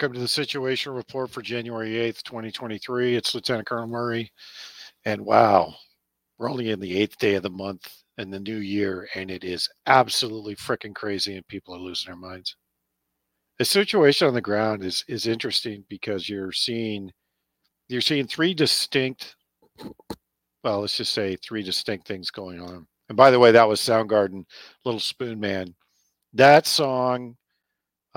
[0.00, 3.16] Welcome to the Situation Report for January 8th, 2023.
[3.16, 4.30] It's Lieutenant Colonel Murray.
[5.04, 5.74] And wow,
[6.38, 9.42] we're only in the eighth day of the month in the new year, and it
[9.42, 12.54] is absolutely freaking crazy, and people are losing their minds.
[13.58, 17.10] The situation on the ground is is interesting because you're seeing
[17.88, 19.34] you're seeing three distinct
[20.62, 22.86] well, let's just say three distinct things going on.
[23.08, 24.44] And by the way, that was Soundgarden,
[24.84, 25.74] Little Spoon Man.
[26.34, 27.34] That song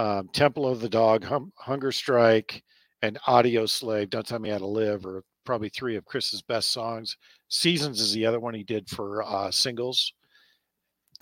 [0.01, 2.63] um, Temple of the Dog, hum, Hunger Strike,
[3.03, 4.09] and Audioslave.
[4.09, 7.18] Don't tell me how to live, or probably three of Chris's best songs.
[7.50, 10.12] Seasons is the other one he did for uh, singles.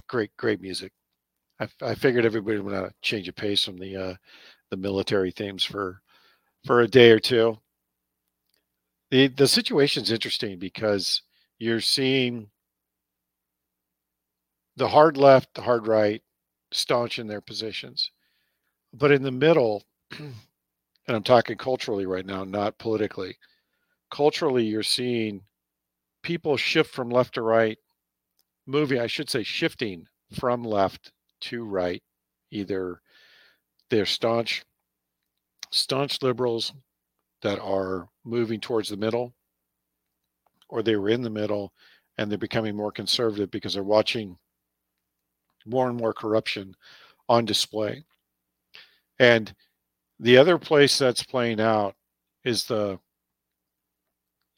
[0.07, 0.93] Great, great music.
[1.59, 4.13] I, I figured everybody would want to change a pace from the uh,
[4.71, 6.01] the military themes for
[6.65, 7.57] for a day or two.
[9.11, 11.21] The the situation's interesting because
[11.57, 12.49] you're seeing
[14.77, 16.21] the hard left, the hard right,
[16.71, 18.11] staunch in their positions.
[18.93, 19.83] But in the middle,
[20.19, 20.35] and
[21.07, 23.37] I'm talking culturally right now, not politically,
[24.11, 25.43] culturally, you're seeing
[26.23, 27.77] people shift from left to right,
[28.65, 30.07] moving, I should say, shifting
[30.39, 32.03] from left to right.
[32.51, 33.01] Either
[33.89, 34.63] they're staunch,
[35.71, 36.73] staunch liberals
[37.41, 39.33] that are moving towards the middle,
[40.69, 41.73] or they were in the middle
[42.17, 44.37] and they're becoming more conservative because they're watching
[45.65, 46.75] more and more corruption
[47.29, 48.03] on display.
[49.19, 49.53] And
[50.19, 51.95] the other place that's playing out
[52.45, 52.99] is the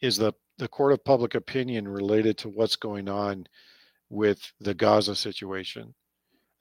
[0.01, 3.47] is the the court of public opinion related to what's going on
[4.09, 5.95] with the Gaza situation.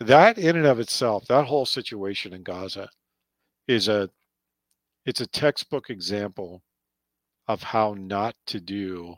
[0.01, 2.89] That in and of itself, that whole situation in Gaza
[3.69, 4.11] is a
[5.07, 6.63] it's a textbook example
[7.49, 9.17] of how not to do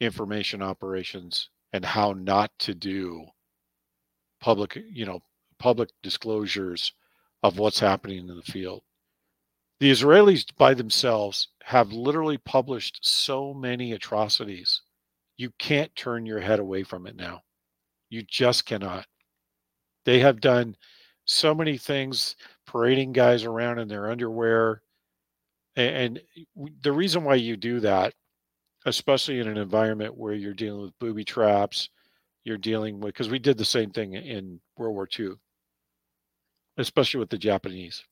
[0.00, 3.26] information operations and how not to do
[4.40, 5.20] public, you know,
[5.58, 6.92] public disclosures
[7.42, 8.82] of what's happening in the field.
[9.80, 14.82] The Israelis by themselves have literally published so many atrocities.
[15.38, 17.40] You can't turn your head away from it now.
[18.10, 19.06] You just cannot.
[20.04, 20.76] They have done
[21.24, 24.82] so many things, parading guys around in their underwear.
[25.76, 26.20] And
[26.82, 28.12] the reason why you do that,
[28.84, 31.88] especially in an environment where you're dealing with booby traps,
[32.44, 35.32] you're dealing with, because we did the same thing in World War II
[36.80, 38.04] especially with the Japanese.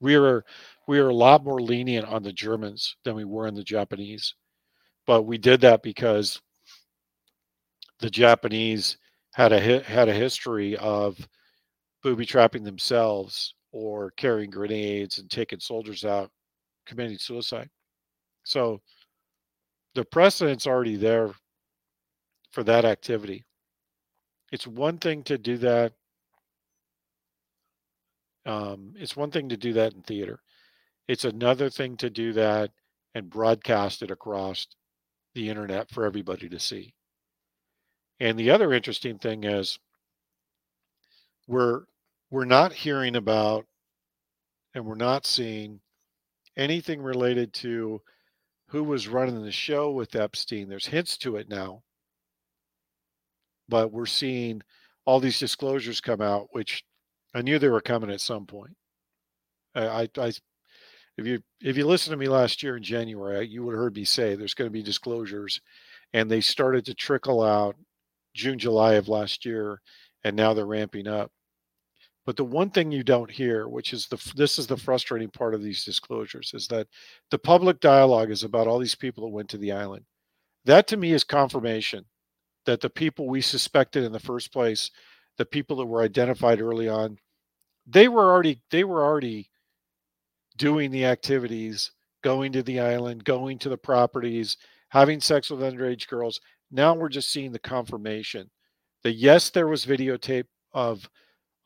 [0.00, 0.44] We are
[0.86, 4.34] we are a lot more lenient on the Germans than we were in the Japanese,
[5.06, 6.40] but we did that because
[8.00, 8.98] the Japanese
[9.34, 11.18] had a had a history of
[12.02, 16.30] booby trapping themselves or carrying grenades and taking soldiers out,
[16.86, 17.68] committing suicide.
[18.44, 18.80] So
[19.94, 21.30] the precedent's already there
[22.52, 23.44] for that activity.
[24.52, 25.92] It's one thing to do that
[28.48, 30.40] um, it's one thing to do that in theater.
[31.06, 32.70] It's another thing to do that
[33.14, 34.66] and broadcast it across
[35.34, 36.94] the internet for everybody to see.
[38.20, 39.78] And the other interesting thing is
[41.46, 41.82] we're
[42.30, 43.66] we're not hearing about
[44.74, 45.80] and we're not seeing
[46.56, 48.00] anything related to
[48.68, 50.70] who was running the show with Epstein.
[50.70, 51.82] There's hints to it now.
[53.68, 54.62] But we're seeing
[55.04, 56.84] all these disclosures come out, which
[57.34, 58.74] I knew they were coming at some point.
[59.74, 60.32] I, I,
[61.18, 63.96] if you if you listened to me last year in January, you would have heard
[63.96, 65.60] me say there's going to be disclosures,
[66.12, 67.76] and they started to trickle out
[68.34, 69.80] June, July of last year,
[70.24, 71.30] and now they're ramping up.
[72.24, 75.54] But the one thing you don't hear, which is the this is the frustrating part
[75.54, 76.86] of these disclosures, is that
[77.30, 80.04] the public dialogue is about all these people that went to the island.
[80.64, 82.04] That to me is confirmation
[82.66, 84.90] that the people we suspected in the first place
[85.38, 87.18] the people that were identified early on,
[87.86, 89.50] they were already they were already
[90.56, 91.92] doing the activities,
[92.22, 94.56] going to the island, going to the properties,
[94.88, 96.40] having sex with underage girls.
[96.70, 98.50] Now we're just seeing the confirmation
[99.04, 101.08] that yes, there was videotape of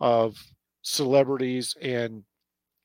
[0.01, 0.37] of
[0.83, 2.25] celebrities and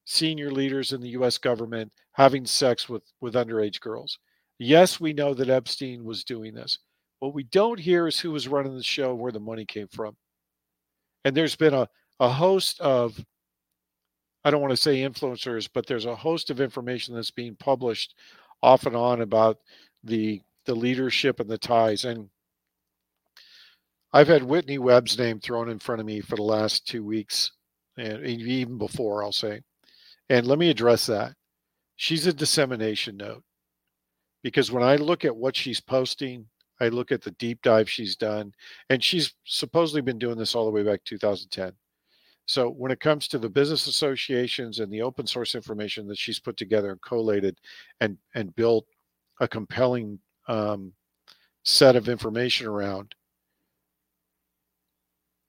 [0.05, 4.17] senior leaders in the US government having sex with with underage girls.
[4.59, 6.79] Yes, we know that Epstein was doing this.
[7.19, 10.15] What we don't hear is who was running the show, where the money came from.
[11.27, 11.89] And there's been a,
[12.21, 13.21] a host of,
[14.45, 18.15] I don't want to say influencers, but there's a host of information that's being published
[18.63, 19.57] off and on about
[20.05, 22.05] the the leadership and the ties.
[22.05, 22.29] And
[24.13, 27.51] I've had Whitney Webb's name thrown in front of me for the last two weeks,
[27.97, 29.59] and even before, I'll say.
[30.29, 31.33] And let me address that.
[31.97, 33.43] She's a dissemination node
[34.43, 36.45] because when I look at what she's posting,
[36.79, 38.53] I look at the deep dive she's done,
[38.89, 41.73] and she's supposedly been doing this all the way back 2010.
[42.47, 46.39] So when it comes to the business associations and the open source information that she's
[46.39, 47.59] put together and collated
[47.99, 48.85] and and built
[49.41, 50.93] a compelling um,
[51.63, 53.15] set of information around,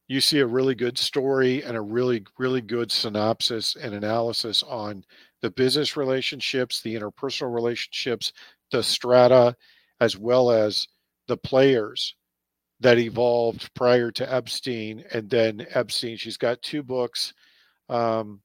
[0.08, 5.04] you see a really good story and a really really good synopsis and analysis on
[5.40, 8.32] the business relationships, the interpersonal relationships,
[8.72, 9.54] the strata,
[10.00, 10.88] as well as
[11.28, 12.16] the players
[12.80, 16.16] that evolved prior to Epstein and then Epstein.
[16.16, 17.34] She's got two books.
[17.88, 18.40] Um,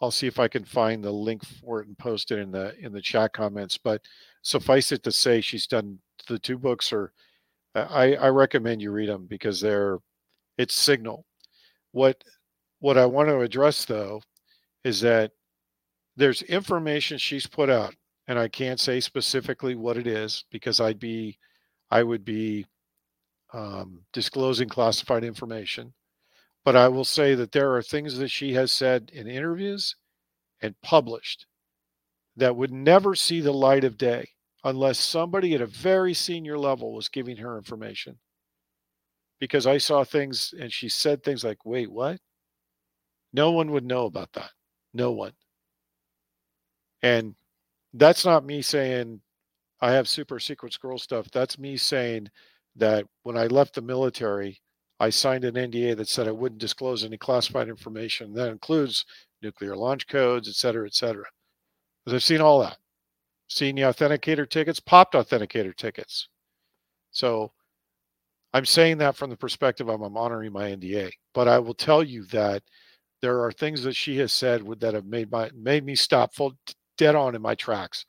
[0.00, 2.76] I'll see if I can find the link for it and post it in the
[2.80, 3.78] in the chat comments.
[3.78, 4.02] But
[4.42, 5.98] suffice it to say, she's done
[6.28, 6.92] the two books.
[6.92, 7.12] Are
[7.74, 9.98] I, I recommend you read them because they're
[10.58, 11.24] it's signal.
[11.92, 12.22] What
[12.80, 14.22] what I want to address though
[14.84, 15.32] is that
[16.16, 17.94] there's information she's put out,
[18.28, 21.38] and I can't say specifically what it is because I'd be
[21.92, 22.64] I would be
[23.52, 25.92] um, disclosing classified information.
[26.64, 29.94] But I will say that there are things that she has said in interviews
[30.62, 31.46] and published
[32.36, 34.26] that would never see the light of day
[34.64, 38.18] unless somebody at a very senior level was giving her information.
[39.38, 42.20] Because I saw things and she said things like, wait, what?
[43.34, 44.52] No one would know about that.
[44.94, 45.32] No one.
[47.02, 47.34] And
[47.92, 49.20] that's not me saying
[49.82, 51.28] I have super secret scroll stuff.
[51.32, 52.28] That's me saying
[52.76, 54.60] that when I left the military,
[55.00, 58.32] I signed an NDA that said I wouldn't disclose any classified information.
[58.32, 59.04] That includes
[59.42, 61.24] nuclear launch codes, et cetera, et cetera.
[62.04, 62.78] Because I've seen all that.
[63.48, 66.28] Seen the authenticator tickets, popped authenticator tickets.
[67.10, 67.52] So
[68.54, 71.10] I'm saying that from the perspective of I'm honoring my NDA.
[71.34, 72.62] But I will tell you that
[73.20, 76.56] there are things that she has said that have made my made me stop full
[76.96, 78.06] dead on in my tracks.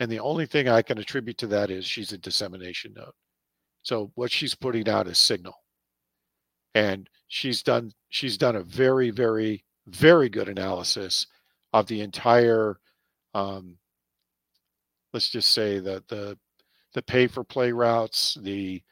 [0.00, 3.12] And the only thing I can attribute to that is she's a dissemination node.
[3.82, 5.54] So what she's putting out is signal.
[6.74, 11.26] And she's done she's done a very, very, very good analysis
[11.72, 12.78] of the entire
[13.34, 13.78] um,
[15.12, 16.38] let's just say that the
[16.94, 18.82] the pay for play routes, the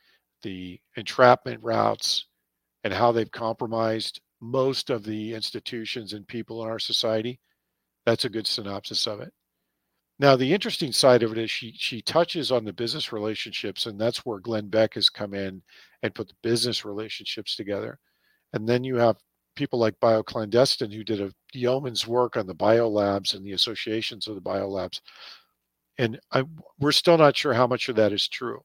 [0.42, 2.26] the entrapment routes,
[2.84, 7.40] and how they've compromised most of the institutions and people in our society.
[8.04, 9.32] That's a good synopsis of it.
[10.18, 14.00] Now, the interesting side of it is she she touches on the business relationships, and
[14.00, 15.62] that's where Glenn Beck has come in
[16.02, 17.98] and put the business relationships together.
[18.54, 19.16] And then you have
[19.56, 24.34] people like BioClandestine who did a yeoman's work on the biolabs and the associations of
[24.34, 25.00] the biolabs.
[25.98, 26.44] And I,
[26.78, 28.60] we're still not sure how much of that is true.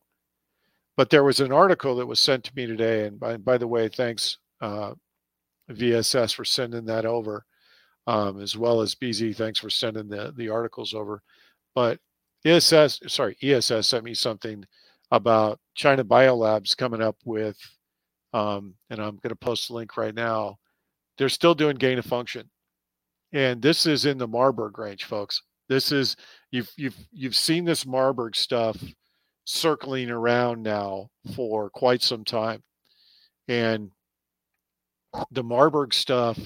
[0.97, 3.67] But there was an article that was sent to me today, and by, by the
[3.67, 4.93] way, thanks uh,
[5.71, 7.45] VSS for sending that over,
[8.07, 9.35] um, as well as BZ.
[9.35, 11.23] Thanks for sending the the articles over.
[11.75, 11.99] But
[12.45, 14.65] ESS, sorry, ESS sent me something
[15.11, 17.57] about China Biolabs coming up with,
[18.33, 20.57] um, and I'm going to post the link right now.
[21.17, 22.49] They're still doing gain of function,
[23.33, 25.41] and this is in the Marburg range, folks.
[25.69, 26.15] This is
[26.51, 28.77] you've you've you've seen this Marburg stuff
[29.45, 32.63] circling around now for quite some time,
[33.47, 33.91] and
[35.31, 36.39] the Marburg stuff.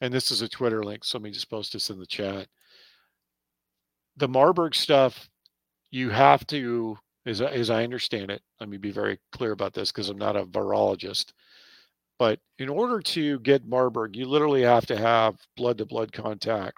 [0.00, 2.46] And this is a Twitter link, so let me just post this in the chat
[4.18, 5.28] the Marburg stuff,
[5.90, 9.90] you have to, as, as I understand it, let me be very clear about this
[9.90, 11.32] because I'm not a virologist.
[12.18, 16.76] But in order to get Marburg, you literally have to have blood to blood contact.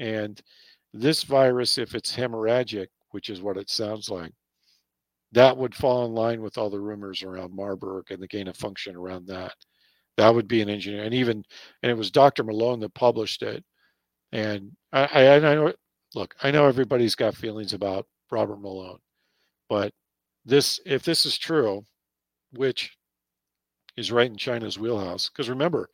[0.00, 0.40] And
[0.92, 4.32] this virus, if it's hemorrhagic, which is what it sounds like,
[5.32, 8.56] that would fall in line with all the rumors around Marburg and the gain of
[8.56, 9.54] function around that.
[10.16, 11.04] That would be an engineer.
[11.04, 11.44] And even,
[11.82, 12.42] and it was Dr.
[12.42, 13.64] Malone that published it.
[14.32, 15.72] And I, I, I know
[16.14, 18.98] look, I know everybody's got feelings about Robert Malone,
[19.68, 19.92] but
[20.44, 21.84] this, if this is true,
[22.52, 22.96] which
[23.96, 25.88] is right in China's wheelhouse, because remember,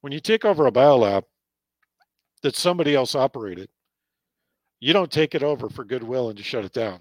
[0.00, 1.24] when you take over a biolab
[2.42, 3.68] that somebody else operated,
[4.80, 7.00] you don't take it over for goodwill and to shut it down.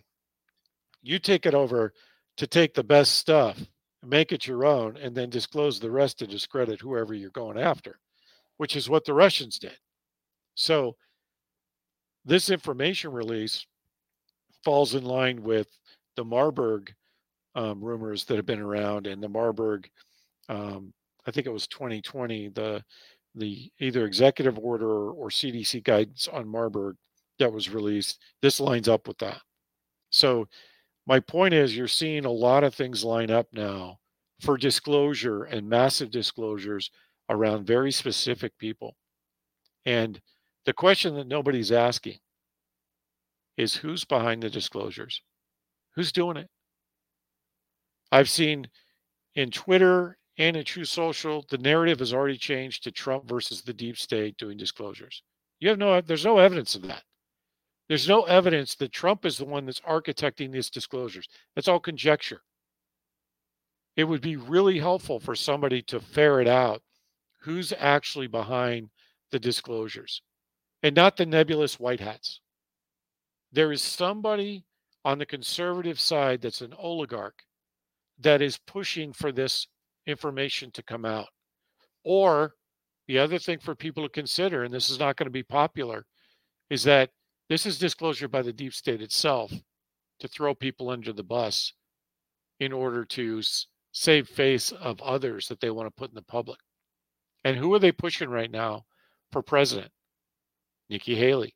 [1.02, 1.94] You take it over
[2.38, 3.58] to take the best stuff,
[4.04, 8.00] make it your own, and then disclose the rest to discredit whoever you're going after,
[8.58, 9.78] which is what the Russians did.
[10.56, 10.98] So
[12.26, 13.66] this information release
[14.64, 15.68] falls in line with
[16.16, 16.94] the Marburg
[17.56, 19.90] um, rumors that have been around and the Marburg,
[20.50, 20.94] um,
[21.26, 22.84] I think it was 2020, the
[23.36, 26.96] the either executive order or CDC guidance on Marburg
[27.38, 28.20] that was released.
[28.42, 29.42] This lines up with that.
[30.10, 30.48] So
[31.06, 34.00] my point is you're seeing a lot of things line up now
[34.42, 36.92] for disclosure and massive disclosures
[37.30, 38.96] around very specific people.
[39.86, 40.20] And
[40.70, 42.20] the question that nobody's asking
[43.58, 45.20] is who's behind the disclosures?
[45.96, 46.48] Who's doing it?
[48.12, 48.68] I've seen
[49.34, 53.74] in Twitter, and in Truth Social, the narrative has already changed to Trump versus the
[53.74, 55.24] deep state doing disclosures.
[55.60, 57.02] You have no, there's no evidence of that.
[57.88, 61.28] There's no evidence that Trump is the one that's architecting these disclosures.
[61.56, 62.44] That's all conjecture.
[63.96, 66.84] It would be really helpful for somebody to ferret out
[67.40, 68.92] who's actually behind
[69.32, 70.22] the disclosures
[70.84, 72.40] and not the nebulous white hats.
[73.52, 74.66] There is somebody
[75.06, 77.44] on the conservative side that's an oligarch
[78.20, 79.68] that is pushing for this
[80.06, 81.28] information to come out.
[82.04, 82.54] Or
[83.08, 86.06] the other thing for people to consider, and this is not going to be popular,
[86.70, 87.10] is that
[87.50, 89.52] this is disclosure by the deep state itself
[90.20, 91.74] to throw people under the bus
[92.60, 93.42] in order to
[93.92, 96.60] save face of others that they want to put in the public.
[97.44, 98.86] And who are they pushing right now
[99.32, 99.92] for president?
[100.90, 101.56] Nikki Haley.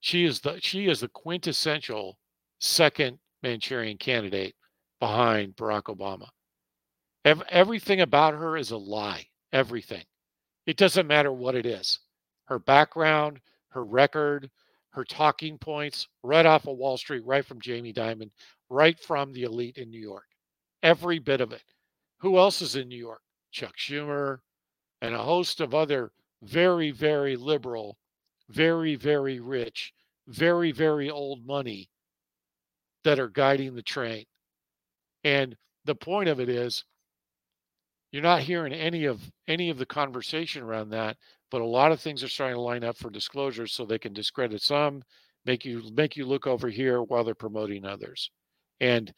[0.00, 2.18] She is the she is the quintessential
[2.60, 4.54] second Manchurian candidate
[5.00, 6.28] behind Barack Obama.
[7.48, 9.26] Everything about her is a lie.
[9.52, 10.04] Everything.
[10.66, 11.98] It doesn't matter what it is.
[12.44, 13.40] Her background,
[13.70, 14.50] her record,
[14.90, 18.30] her talking points, right off of Wall Street, right from Jamie Dimon,
[18.70, 20.26] right from the elite in New York.
[20.82, 21.62] Every bit of it.
[22.18, 23.22] Who else is in New York?
[23.50, 24.38] Chuck Schumer
[25.02, 27.98] and a host of other very, very liberal,
[28.48, 29.92] very, very rich,
[30.28, 31.88] very, very old money
[33.04, 34.24] that are guiding the train.
[35.24, 36.84] And the point of it is
[38.12, 41.16] you're not hearing any of any of the conversation around that,
[41.50, 44.12] but a lot of things are starting to line up for disclosures so they can
[44.12, 45.02] discredit some,
[45.44, 48.30] make you make you look over here while they're promoting others.
[48.80, 49.12] And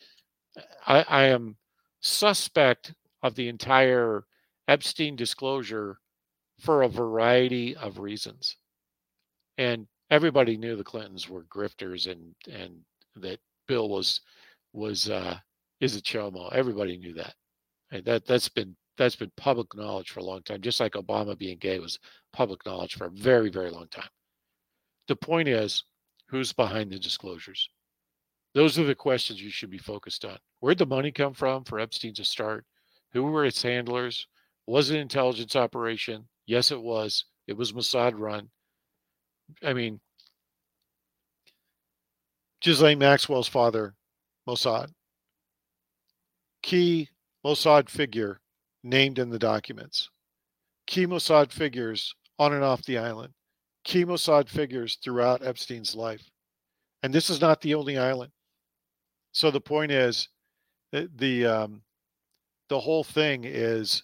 [0.86, 1.56] I, I am
[2.00, 4.24] suspect of the entire
[4.66, 5.98] Epstein disclosure
[6.60, 8.56] for a variety of reasons.
[9.58, 12.80] And everybody knew the Clintons were grifters and and
[13.16, 14.20] that Bill was
[14.72, 15.36] was uh,
[15.80, 16.52] is a chomo.
[16.52, 17.34] Everybody knew that.
[17.90, 20.60] And that that's been that's been public knowledge for a long time.
[20.60, 21.98] Just like Obama being gay was
[22.32, 24.08] public knowledge for a very very long time.
[25.08, 25.84] The point is,
[26.28, 27.68] who's behind the disclosures?
[28.54, 30.38] Those are the questions you should be focused on.
[30.60, 32.64] Where'd the money come from for Epstein to start?
[33.12, 34.26] Who were its handlers?
[34.66, 36.28] Was it intelligence operation?
[36.46, 37.24] Yes, it was.
[37.46, 38.50] It was Mossad run.
[39.62, 40.00] I mean,
[42.60, 43.94] Ghislaine Maxwell's father,
[44.46, 44.90] Mossad.
[46.62, 47.08] Key
[47.44, 48.40] Mossad figure
[48.82, 50.10] named in the documents.
[50.86, 53.32] Key Mossad figures on and off the island.
[53.84, 56.28] Key Mossad figures throughout Epstein's life.
[57.02, 58.32] And this is not the only island.
[59.32, 60.28] So the point is,
[60.92, 61.82] the the, um,
[62.68, 64.02] the whole thing is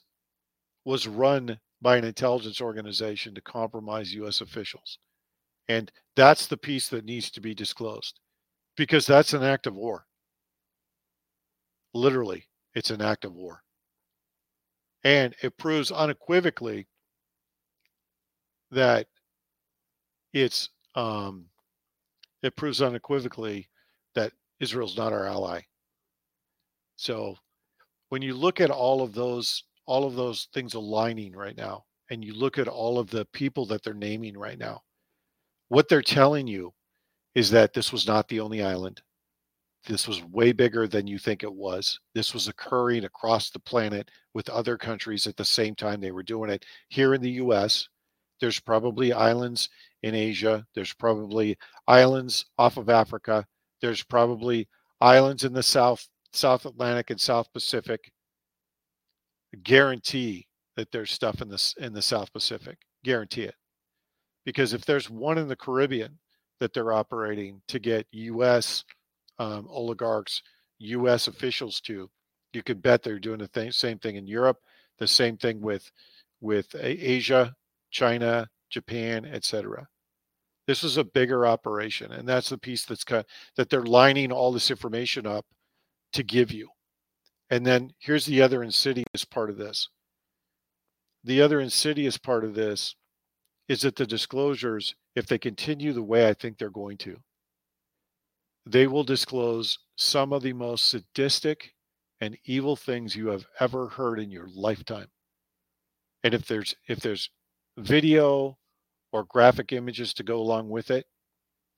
[0.85, 4.41] was run by an intelligence organization to compromise U.S.
[4.41, 4.99] officials,
[5.69, 8.21] and that's the piece that needs to be disclosed
[8.77, 10.07] because that's an act of war.
[11.93, 13.63] Literally, it's an act of war.
[15.05, 16.87] And it proves unequivocally
[18.71, 19.07] that
[20.33, 21.47] it's um,
[22.43, 23.69] it proves unequivocally
[24.15, 25.61] that Israel's not our ally.
[26.97, 27.37] So
[28.09, 32.25] when you look at all of those all of those things aligning right now and
[32.25, 34.83] you look at all of the people that they're naming right now
[35.69, 36.73] what they're telling you
[37.35, 39.03] is that this was not the only island.
[39.87, 42.01] This was way bigger than you think it was.
[42.15, 46.23] This was occurring across the planet with other countries at the same time they were
[46.23, 46.65] doing it.
[46.89, 47.89] Here in the US,
[48.41, 49.69] there's probably islands
[50.03, 53.47] in Asia, there's probably islands off of Africa,
[53.81, 54.69] there's probably
[55.01, 58.11] islands in the South South Atlantic and South Pacific.
[59.55, 60.47] I guarantee
[60.77, 62.79] that there's stuff in this in the South Pacific.
[63.05, 63.55] Guarantee it.
[64.45, 66.19] Because if there's one in the Caribbean,
[66.61, 68.85] that they're operating to get U.S.
[69.39, 70.43] Um, oligarchs,
[70.79, 71.29] U.S.
[71.29, 72.09] officials to.
[72.53, 74.59] You could bet they're doing the same thing in Europe,
[74.99, 75.91] the same thing with
[76.41, 77.55] with Asia,
[77.91, 79.89] China, Japan, etc.
[80.67, 83.27] This was a bigger operation, and that's the piece that's cut
[83.57, 85.47] that they're lining all this information up
[86.13, 86.69] to give you.
[87.51, 89.89] And then here's the other insidious part of this.
[91.25, 92.95] The other insidious part of this
[93.69, 97.17] is that the disclosures, if they continue the way I think they're going to,
[98.67, 101.75] they will disclose some of the most sadistic
[102.21, 105.09] and evil things you have ever heard in your lifetime.
[106.23, 107.31] And if there's if there's
[107.77, 108.57] video
[109.13, 111.07] or graphic images to go along with it,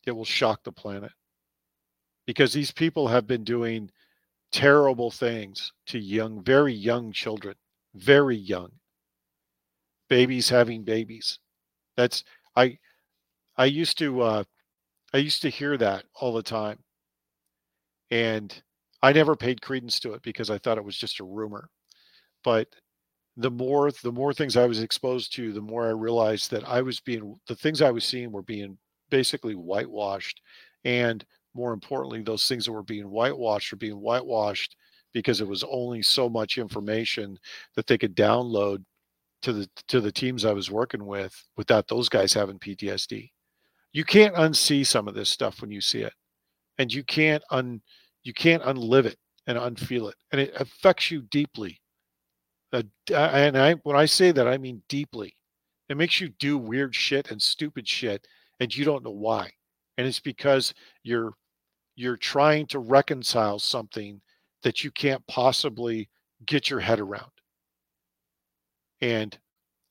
[0.06, 1.12] it will shock the planet.
[2.26, 3.90] Because these people have been doing
[4.52, 7.56] terrible things to young, very young children,
[7.94, 8.70] very young.
[10.08, 11.40] Babies having babies.
[11.96, 12.24] That's
[12.56, 12.78] I
[13.56, 14.44] I used to uh,
[15.14, 16.84] I used to hear that all the time,
[18.10, 18.62] and
[19.02, 21.68] I never paid credence to it because I thought it was just a rumor.
[22.44, 22.68] but
[23.38, 26.82] the more the more things I was exposed to, the more I realized that I
[26.82, 28.78] was being the things I was seeing were being
[29.10, 30.40] basically whitewashed,
[30.84, 34.76] and more importantly, those things that were being whitewashed were being whitewashed
[35.14, 37.38] because it was only so much information
[37.76, 38.84] that they could download
[39.46, 43.30] to the to the teams I was working with without those guys having PTSD.
[43.92, 46.12] You can't unsee some of this stuff when you see it.
[46.78, 47.80] And you can't un
[48.24, 50.16] you can't unlive it and unfeel it.
[50.32, 51.80] And it affects you deeply.
[52.72, 52.82] Uh,
[53.12, 55.32] and I when I say that I mean deeply.
[55.88, 58.26] It makes you do weird shit and stupid shit
[58.58, 59.48] and you don't know why.
[59.96, 61.34] And it's because you're
[61.94, 64.20] you're trying to reconcile something
[64.64, 66.08] that you can't possibly
[66.46, 67.30] get your head around.
[69.00, 69.38] And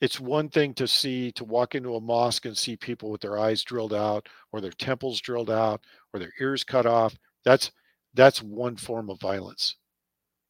[0.02, 3.38] it's one thing to see, to walk into a mosque and see people with their
[3.38, 5.82] eyes drilled out or their temples drilled out
[6.14, 7.16] or their ears cut off.
[7.44, 7.72] That's
[8.14, 9.76] that's one form of violence.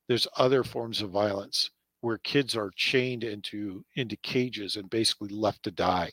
[0.08, 5.64] There's other forms of violence where kids are chained into into cages and basically left
[5.64, 6.12] to die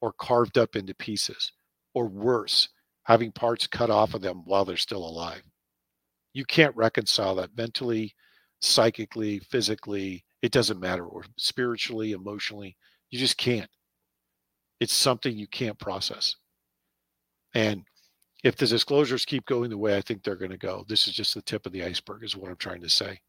[0.00, 1.52] or carved up into pieces
[1.94, 2.68] or worse,
[3.04, 5.42] having parts cut off of them while they're still alive
[6.32, 8.14] you can't reconcile that mentally,
[8.60, 10.24] psychically, physically.
[10.42, 12.76] It doesn't matter, or spiritually, emotionally.
[13.10, 13.70] You just can't.
[14.80, 16.36] It's something you can't process.
[17.54, 17.82] And
[18.44, 21.14] if the disclosures keep going the way I think they're going to go, this is
[21.14, 23.20] just the tip of the iceberg, is what I'm trying to say.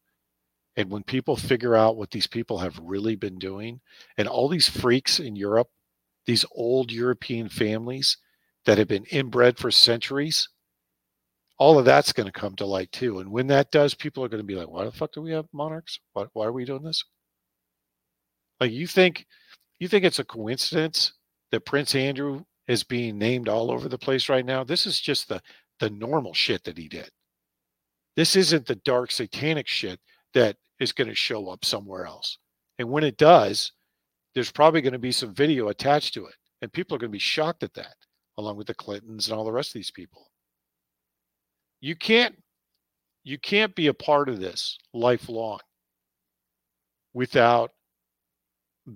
[0.76, 3.80] And when people figure out what these people have really been doing,
[4.16, 5.68] and all these freaks in Europe,
[6.26, 8.18] these old European families
[8.66, 10.48] that have been inbred for centuries,
[11.60, 13.20] all of that's going to come to light too.
[13.20, 15.32] And when that does, people are going to be like, why the fuck do we
[15.32, 16.00] have monarchs?
[16.14, 17.04] Why, why are we doing this?
[18.58, 19.26] Like you think,
[19.78, 21.12] you think it's a coincidence
[21.52, 24.64] that Prince Andrew is being named all over the place right now?
[24.64, 25.42] This is just the,
[25.80, 27.10] the normal shit that he did.
[28.16, 30.00] This isn't the dark satanic shit
[30.32, 32.38] that is going to show up somewhere else.
[32.78, 33.70] And when it does,
[34.34, 36.34] there's probably going to be some video attached to it.
[36.62, 37.96] And people are going to be shocked at that,
[38.38, 40.29] along with the Clintons and all the rest of these people
[41.80, 42.36] you can't
[43.22, 45.60] you can't be a part of this lifelong
[47.12, 47.70] without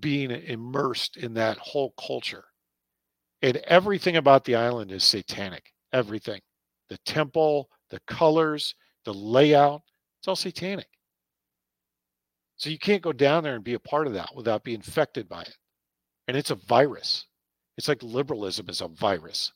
[0.01, 2.45] being immersed in that whole culture.
[3.43, 5.73] And everything about the island is satanic.
[5.93, 6.41] Everything.
[6.89, 9.83] The temple, the colors, the layout,
[10.21, 10.89] it's all satanic.
[12.57, 15.29] So you can't go down there and be a part of that without being infected
[15.29, 15.57] by it.
[16.29, 17.27] And it's a virus.
[17.77, 19.53] It's like liberalism is a virus.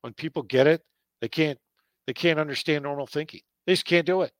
[0.00, 0.82] When people get it,
[1.20, 1.58] they can't
[2.06, 3.40] they can't understand normal thinking.
[3.66, 4.32] They just can't do it.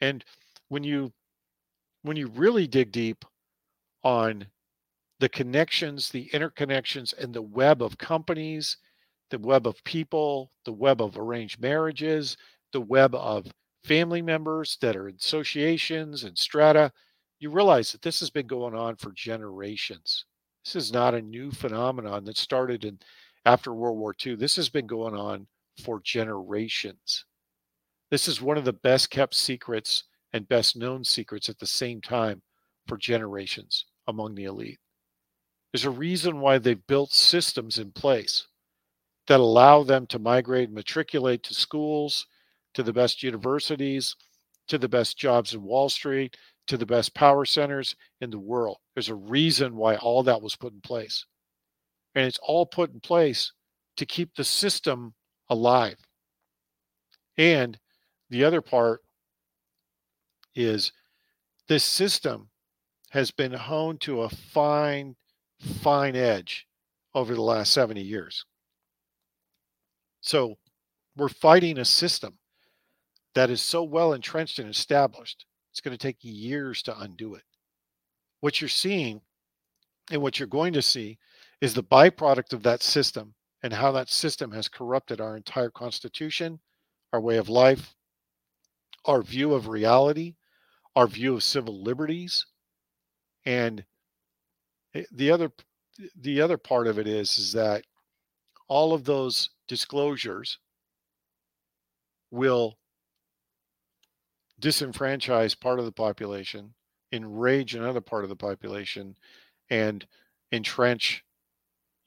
[0.00, 0.24] And
[0.68, 1.12] when you
[2.02, 3.24] when you really dig deep
[4.04, 4.46] on
[5.20, 8.76] the connections, the interconnections, and the web of companies,
[9.30, 12.36] the web of people, the web of arranged marriages,
[12.72, 13.46] the web of
[13.84, 16.92] family members that are in associations and strata,
[17.40, 20.24] you realize that this has been going on for generations.
[20.64, 22.98] This is not a new phenomenon that started in
[23.48, 24.34] after World War II.
[24.34, 25.46] This has been going on
[25.82, 27.24] for generations.
[28.10, 32.02] This is one of the best kept secrets and best known secrets at the same
[32.02, 32.42] time
[32.86, 34.78] for generations among the elite.
[35.72, 38.46] There's a reason why they've built systems in place
[39.28, 42.26] that allow them to migrate and matriculate to schools,
[42.74, 44.14] to the best universities,
[44.66, 48.76] to the best jobs in Wall Street, to the best power centers in the world.
[48.94, 51.24] There's a reason why all that was put in place.
[52.18, 53.52] And it's all put in place
[53.96, 55.14] to keep the system
[55.50, 55.98] alive.
[57.36, 57.78] And
[58.28, 59.02] the other part
[60.52, 60.90] is
[61.68, 62.50] this system
[63.10, 65.14] has been honed to a fine,
[65.80, 66.66] fine edge
[67.14, 68.44] over the last 70 years.
[70.20, 70.56] So
[71.16, 72.36] we're fighting a system
[73.36, 77.44] that is so well entrenched and established, it's going to take years to undo it.
[78.40, 79.20] What you're seeing
[80.10, 81.16] and what you're going to see
[81.60, 86.60] is the byproduct of that system and how that system has corrupted our entire constitution,
[87.12, 87.94] our way of life,
[89.04, 90.34] our view of reality,
[90.94, 92.46] our view of civil liberties.
[93.44, 93.84] And
[94.94, 95.50] eh, the other
[96.20, 97.84] the other part of it is is that
[98.68, 100.58] all of those disclosures
[102.30, 102.78] will
[104.60, 106.74] disenfranchise part of the population,
[107.12, 109.16] enrage another part of the population,
[109.70, 110.06] and
[110.52, 111.24] entrench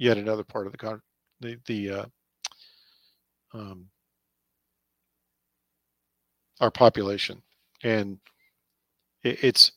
[0.02, 1.02] yet another part of the
[1.42, 2.06] the the uh,
[3.54, 3.90] um,
[6.62, 7.42] our population,
[7.84, 8.20] and
[9.24, 9.72] it, it's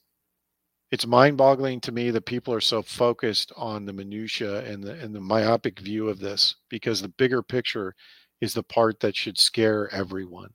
[0.92, 5.14] it's mind-boggling to me that people are so focused on the minutia and the and
[5.14, 7.94] the myopic view of this because the bigger picture
[8.40, 10.50] is the part that should scare everyone.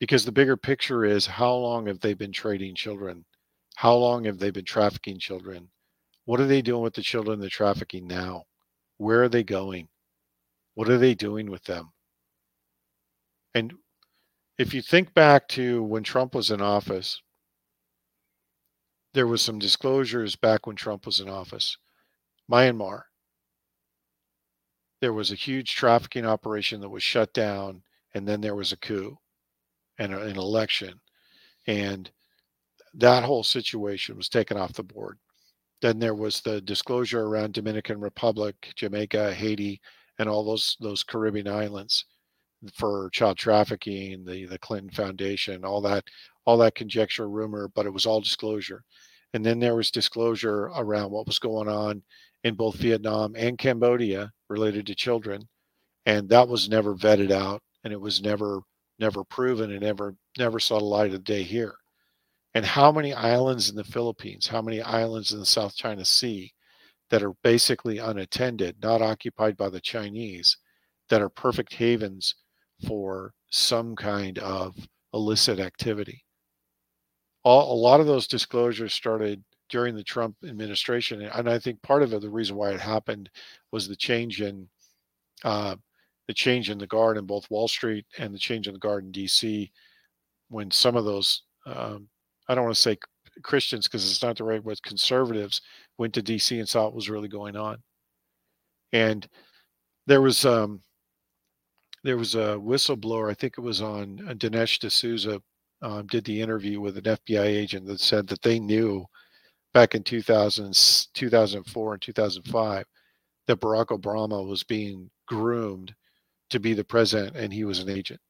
[0.00, 3.24] because the bigger picture is how long have they been trading children?
[3.76, 5.70] How long have they been trafficking children?
[6.26, 8.46] What are they doing with the children they're trafficking now?
[9.00, 9.88] Where are they going?
[10.74, 11.92] What are they doing with them?
[13.54, 13.72] And
[14.58, 17.22] if you think back to when Trump was in office,
[19.14, 21.78] there was some disclosures back when Trump was in office.
[22.52, 23.04] Myanmar,
[25.00, 27.82] there was a huge trafficking operation that was shut down,
[28.12, 29.16] and then there was a coup
[29.96, 31.00] and an election,
[31.66, 32.10] and
[32.92, 35.18] that whole situation was taken off the board.
[35.82, 39.80] Then there was the disclosure around Dominican Republic, Jamaica, Haiti,
[40.18, 42.06] and all those those Caribbean islands
[42.74, 46.04] for child trafficking, the the Clinton Foundation, all that
[46.46, 48.84] all that conjecture, rumor, but it was all disclosure.
[49.34, 52.02] And then there was disclosure around what was going on
[52.44, 55.48] in both Vietnam and Cambodia related to children,
[56.06, 58.62] and that was never vetted out, and it was never
[59.00, 61.76] never proven, and never never saw the light of the day here.
[62.54, 66.52] And how many islands in the Philippines, how many islands in the South China Sea
[67.10, 70.56] that are basically unattended, not occupied by the Chinese,
[71.08, 72.34] that are perfect havens
[72.86, 74.76] for some kind of
[75.12, 76.24] illicit activity.
[77.42, 82.02] All, a lot of those disclosures started during the Trump administration, and I think part
[82.02, 83.30] of it, the reason why it happened,
[83.72, 84.68] was the change in
[85.44, 85.76] uh,
[86.26, 89.04] the change in the guard in both Wall Street and the change in the guard
[89.04, 89.70] in D.C.
[90.48, 92.08] When some of those, um,
[92.50, 92.98] I don't want to say
[93.44, 95.62] Christians because it's not the right word, conservatives
[95.98, 97.78] went to DC and saw what was really going on.
[98.92, 99.24] And
[100.08, 100.82] there was um,
[102.02, 105.40] there was a whistleblower, I think it was on uh, Dinesh D'Souza,
[105.82, 109.06] um, did the interview with an FBI agent that said that they knew
[109.72, 110.74] back in 2000,
[111.14, 112.84] 2004 and 2005
[113.46, 115.94] that Barack Obama was being groomed
[116.50, 118.20] to be the president and he was an agent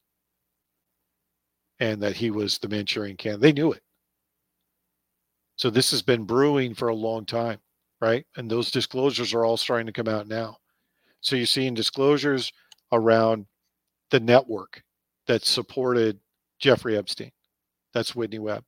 [1.78, 3.40] and that he was the Manchurian candidate.
[3.40, 3.82] They knew it.
[5.60, 7.58] So this has been brewing for a long time,
[8.00, 8.24] right?
[8.36, 10.56] And those disclosures are all starting to come out now.
[11.20, 12.50] So you're seeing disclosures
[12.92, 13.44] around
[14.10, 14.82] the network
[15.26, 16.18] that supported
[16.60, 17.30] Jeffrey Epstein.
[17.92, 18.64] That's Whitney Webb.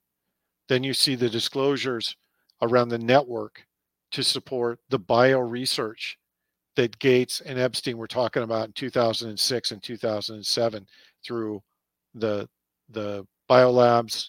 [0.68, 2.14] Then you see the disclosures
[2.60, 3.64] around the network
[4.10, 6.18] to support the bio research
[6.76, 10.86] that Gates and Epstein were talking about in 2006 and 2007
[11.24, 11.62] through
[12.14, 12.46] the
[12.90, 14.28] the biolabs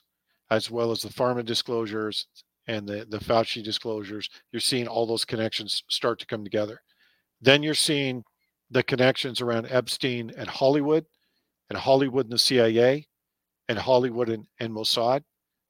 [0.50, 2.26] as well as the pharma disclosures
[2.68, 6.82] and the, the Fauci disclosures, you're seeing all those connections start to come together.
[7.42, 8.24] Then you're seeing
[8.72, 11.06] the connections around Epstein and Hollywood,
[11.70, 13.08] and Hollywood and the CIA,
[13.70, 15.24] and Hollywood and, and Mossad,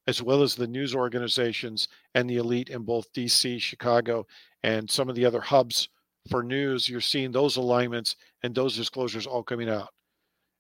[0.07, 4.25] as well as the news organizations and the elite in both DC, Chicago,
[4.63, 5.89] and some of the other hubs
[6.29, 6.87] for news.
[6.87, 9.89] You're seeing those alignments and those disclosures all coming out.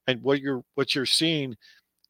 [0.07, 1.55] And what you're what you're seeing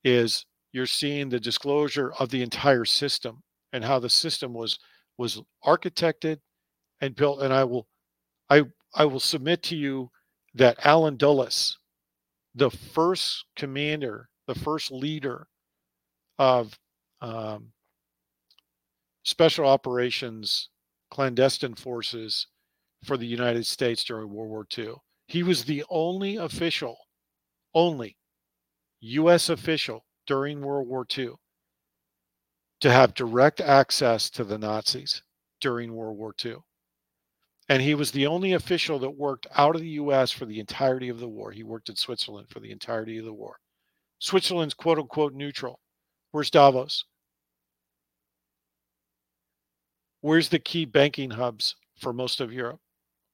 [0.04, 4.80] is you're seeing the disclosure of the entire system and how the system was
[5.18, 6.40] was architected
[7.02, 7.42] and built.
[7.42, 7.88] And I will
[8.50, 10.12] I I will submit to you
[10.54, 11.80] that Allen Dulles,
[12.56, 15.48] the first commander, the first leader
[16.38, 16.78] of
[17.22, 17.72] um,
[19.24, 20.70] special operations
[21.10, 22.48] clandestine forces
[23.04, 24.96] for the United States during World War II.
[25.28, 26.98] He was the only official,
[27.74, 28.18] only
[29.02, 29.50] U.S.
[29.50, 31.34] official during World War II
[32.84, 35.24] to have direct access to the Nazis
[35.62, 36.58] during World War II.
[37.70, 41.08] And he was the only official that worked out of the US for the entirety
[41.08, 41.54] of the war.
[41.54, 43.56] He worked in Switzerland for the entirety of the war.
[44.20, 45.80] Switzerland's quote unquote neutral.
[46.32, 47.06] Where's Davos?
[50.20, 52.82] Where's the key banking hubs for most of Europe?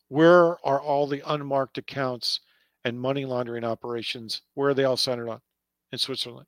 [0.09, 2.39] Where are all the unmarked accounts
[2.85, 4.43] and money laundering operations?
[4.53, 5.41] Where are they all centered on?
[5.91, 6.45] In Switzerland.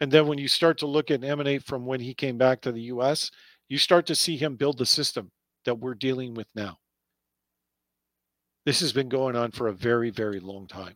[0.00, 2.72] And then when you start to look and emanate from when he came back to
[2.72, 3.30] the US,
[3.68, 5.30] you start to see him build the system
[5.64, 6.78] that we're dealing with now.
[8.66, 10.94] This has been going on for a very, very long time.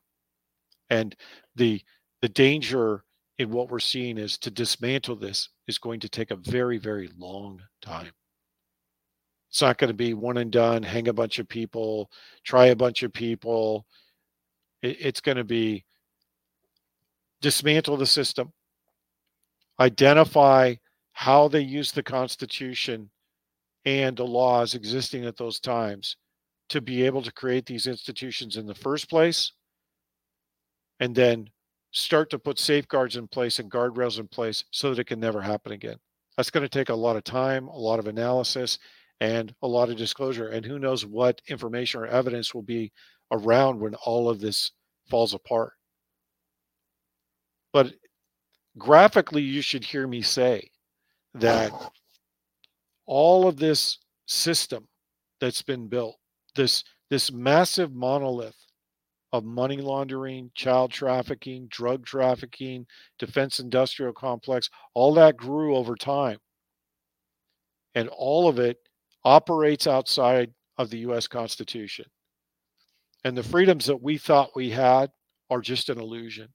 [0.90, 1.14] And
[1.56, 1.82] the
[2.22, 3.04] the danger
[3.38, 7.10] in what we're seeing is to dismantle this is going to take a very, very
[7.18, 8.12] long time.
[9.50, 12.10] It's not going to be one and done, hang a bunch of people,
[12.44, 13.86] try a bunch of people.
[14.82, 15.84] It, it's going to be
[17.40, 18.52] dismantle the system,
[19.80, 20.74] identify
[21.12, 23.10] how they use the Constitution
[23.84, 26.16] and the laws existing at those times
[26.70, 29.52] to be able to create these institutions in the first place
[31.00, 31.48] and then
[31.92, 35.40] start to put safeguards in place and guardrails in place so that it can never
[35.40, 35.96] happen again.
[36.37, 38.78] That's going to take a lot of time, a lot of analysis,
[39.20, 40.48] and a lot of disclosure.
[40.48, 42.92] And who knows what information or evidence will be
[43.30, 44.72] around when all of this
[45.08, 45.72] falls apart.
[47.72, 47.92] But
[48.78, 50.70] graphically, you should hear me say
[51.34, 51.72] that
[53.06, 54.88] all of this system
[55.40, 56.16] that's been built,
[56.54, 58.56] this this massive monolith
[59.32, 62.87] of money laundering, child trafficking, drug trafficking,
[63.18, 66.38] defense industrial complex, all that grew over time.
[67.96, 68.78] And all of it
[69.24, 72.06] operates outside of the US Constitution.
[73.24, 75.10] And the freedoms that we thought we had
[75.50, 76.48] are just an illusion.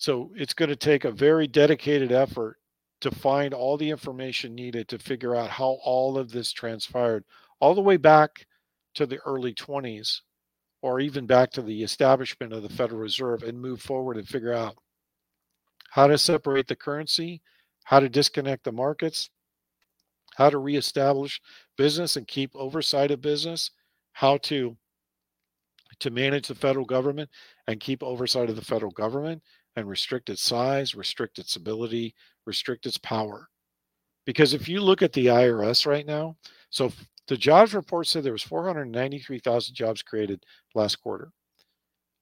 [0.00, 2.56] So it's going to take a very dedicated effort
[3.02, 7.22] to find all the information needed to figure out how all of this transpired,
[7.60, 8.46] all the way back
[8.94, 10.22] to the early 20s,
[10.80, 14.54] or even back to the establishment of the Federal Reserve, and move forward and figure
[14.54, 14.74] out
[15.90, 17.42] how to separate the currency,
[17.84, 19.28] how to disconnect the markets,
[20.36, 21.42] how to reestablish
[21.76, 23.70] business and keep oversight of business,
[24.12, 24.78] how to
[25.98, 27.28] to manage the federal government
[27.66, 29.42] and keep oversight of the federal government
[29.80, 32.14] and restrict its size, restrict its ability,
[32.46, 33.48] restrict its power.
[34.24, 36.36] Because if you look at the IRS right now,
[36.70, 36.92] so
[37.26, 41.32] the jobs report said there was 493,000 jobs created last quarter.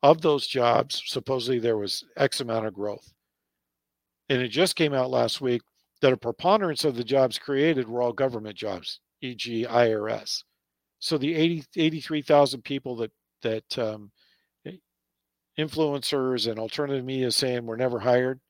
[0.02, 3.12] Of those jobs, supposedly there was X amount of growth.
[4.28, 5.62] And it just came out last week
[6.00, 10.44] that a preponderance of the jobs created were all government jobs, e.g., IRS.
[11.00, 14.10] So the 80, 83,000 people that that um,
[15.58, 18.40] influencers and alternative media saying were never hired,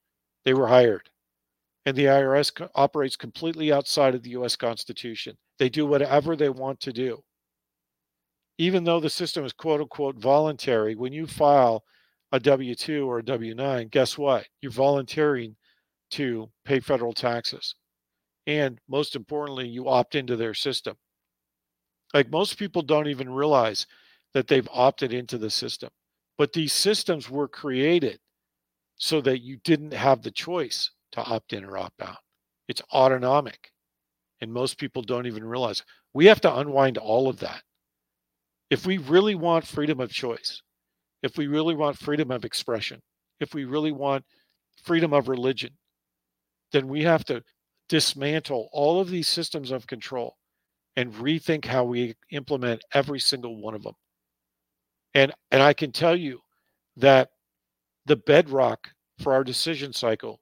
[0.44, 1.10] they were hired.
[1.86, 5.38] And the IRS co- operates completely outside of the US Constitution.
[5.58, 7.24] They do whatever they want to do.
[8.58, 11.84] Even though the system is quote unquote voluntary, when you file
[12.32, 14.48] a W 2 or a W 9, guess what?
[14.60, 15.56] You're volunteering
[16.10, 17.74] to pay federal taxes.
[18.46, 20.96] And most importantly, you opt into their system.
[22.14, 23.86] Like most people don't even realize
[24.34, 25.90] that they've opted into the system.
[26.38, 28.20] But these systems were created
[28.96, 32.18] so that you didn't have the choice to opt in or opt out.
[32.68, 33.72] It's autonomic.
[34.40, 35.82] And most people don't even realize
[36.14, 37.62] we have to unwind all of that.
[38.70, 40.62] If we really want freedom of choice,
[41.22, 43.02] if we really want freedom of expression,
[43.40, 44.24] if we really want
[44.84, 45.70] freedom of religion,
[46.72, 47.42] then we have to
[47.88, 50.36] dismantle all of these systems of control
[50.96, 53.94] and rethink how we implement every single one of them.
[55.14, 56.40] And and I can tell you
[56.96, 57.30] that
[58.06, 60.40] the bedrock for our decision cycle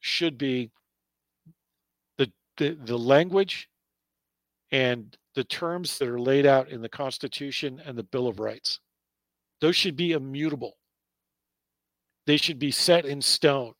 [0.00, 0.70] should be
[2.18, 3.68] the the, the language
[4.72, 8.80] and the terms that are laid out in the Constitution and the Bill of Rights.
[9.60, 10.76] Those should be immutable.
[12.26, 13.74] They should be set in stone,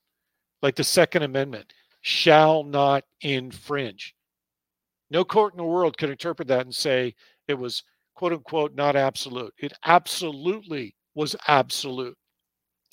[0.61, 4.15] like the Second Amendment shall not infringe.
[5.09, 7.15] No court in the world could interpret that and say
[7.47, 7.83] it was
[8.15, 9.53] quote unquote not absolute.
[9.57, 12.17] It absolutely was absolute.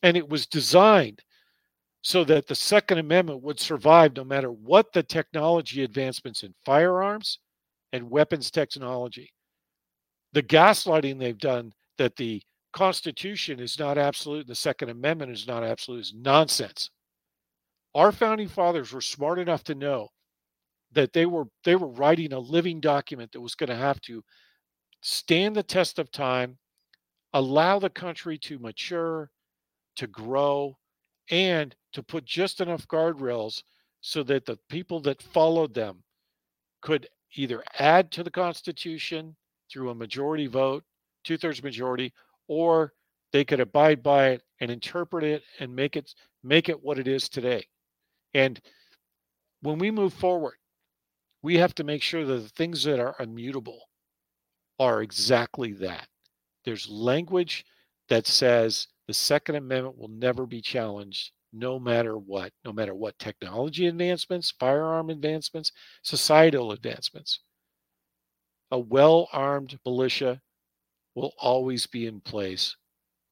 [0.02, 1.22] And it was designed
[2.02, 7.40] so that the Second Amendment would survive no matter what the technology advancements in firearms
[7.92, 9.32] and weapons technology.
[10.32, 15.64] The gaslighting they've done that the Constitution is not absolute, the Second Amendment is not
[15.64, 16.90] absolute, is nonsense.
[17.94, 20.08] Our founding fathers were smart enough to know
[20.92, 24.22] that they were they were writing a living document that was going to have to
[25.00, 26.58] stand the test of time,
[27.32, 29.30] allow the country to mature,
[29.96, 30.76] to grow,
[31.30, 33.62] and to put just enough guardrails
[34.00, 36.02] so that the people that followed them
[36.80, 39.36] could either add to the Constitution
[39.70, 40.84] through a majority vote,
[41.24, 42.12] two thirds majority,
[42.46, 42.92] or
[43.32, 47.06] they could abide by it and interpret it and make it make it what it
[47.08, 47.66] is today.
[48.32, 48.60] And
[49.60, 50.54] when we move forward,
[51.42, 53.87] we have to make sure that the things that are immutable
[54.78, 56.06] are exactly that.
[56.64, 57.64] There's language
[58.08, 63.18] that says the Second Amendment will never be challenged no matter what, no matter what
[63.18, 67.40] technology advancements, firearm advancements, societal advancements.
[68.70, 70.42] A well armed militia
[71.14, 72.76] will always be in place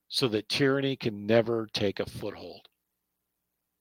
[0.09, 2.69] so that tyranny can never take a foothold.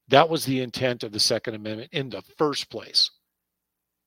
[0.10, 3.10] That was the intent of the Second Amendment in the first place,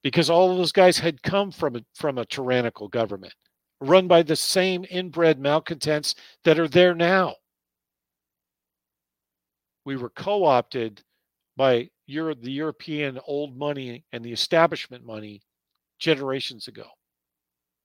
[0.02, 3.34] because all of those guys had come from a, from a tyrannical government
[3.80, 6.14] run by the same inbred malcontents
[6.44, 7.36] that are there now.
[9.84, 11.02] We were co opted
[11.56, 15.42] by Euro- the European old money and the establishment money
[15.98, 16.86] generations ago.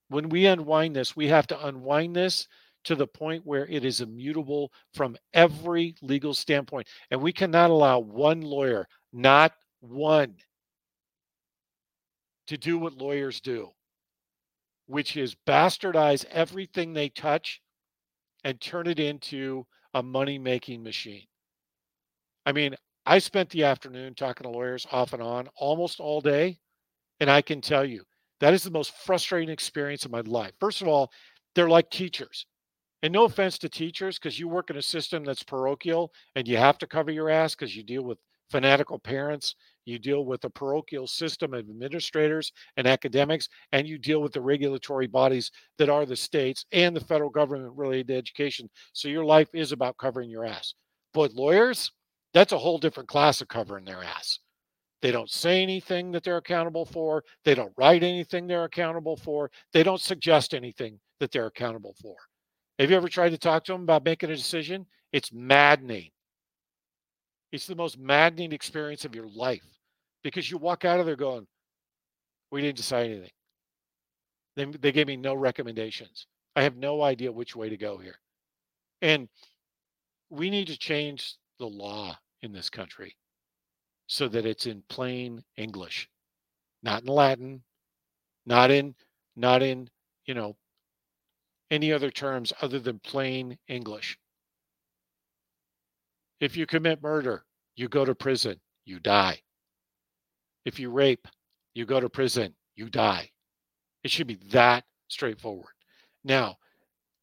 [0.10, 2.48] When we unwind this, we have to unwind this
[2.84, 6.88] to the point where it is immutable from every legal standpoint.
[7.10, 10.36] And we cannot allow one lawyer, not one,
[12.48, 13.72] to do what lawyers do
[14.94, 17.60] which is bastardize everything they touch
[18.44, 21.26] and turn it into a money making machine.
[22.46, 26.60] I mean, I spent the afternoon talking to lawyers off and on almost all day.
[27.20, 28.04] And I can tell you,
[28.40, 30.52] that is the most frustrating experience of my life.
[30.60, 31.12] First of all,
[31.56, 32.46] they're like teachers.
[33.02, 36.58] And no offense to teachers, because you work in a system that's parochial and you
[36.58, 38.20] have to cover your ass because you deal with
[38.52, 39.56] fanatical parents,
[39.86, 44.42] you deal with the parochial system of administrators and academics, and you deal with the
[44.42, 48.70] regulatory bodies that are the states and the federal government related to education.
[48.94, 50.74] So your life is about covering your ass.
[51.14, 51.92] But lawyers,
[52.34, 54.40] that's a whole different class of covering their ass.
[55.02, 57.24] They don't say anything that they're accountable for.
[57.44, 59.52] They don't write anything they're accountable for.
[59.74, 62.16] They don't suggest anything that they're accountable for.
[62.80, 64.86] Have you ever tried to talk to them about making a decision?
[65.12, 66.10] It's maddening.
[67.52, 69.73] It's the most maddening experience of your life
[70.24, 71.48] because you walk out of there going,
[72.52, 73.32] We didn't decide anything.
[74.56, 76.28] They, they gave me no recommendations.
[76.56, 78.20] I have no idea which way to go here.
[79.02, 79.28] And
[80.30, 83.16] we need to change the law in this country
[84.08, 86.10] so that it's in plain English,
[86.84, 87.64] not in Latin,
[88.46, 88.96] not in
[89.36, 89.90] not in,
[90.26, 90.56] you know,
[91.72, 94.18] any other terms other than plain English.
[96.40, 97.46] If you commit murder,
[97.76, 99.42] you go to prison, you die.
[100.66, 101.28] If you rape,
[101.74, 103.30] you go to prison, you die.
[104.04, 105.74] It should be that straightforward.
[106.24, 106.58] Now,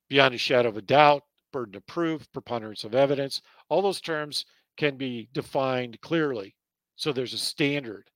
[0.09, 1.23] beyond a shadow of a doubt,
[1.53, 4.45] burden of proof, preponderance of evidence, all those terms
[4.77, 6.55] can be defined clearly.
[6.97, 8.09] So there's a standard.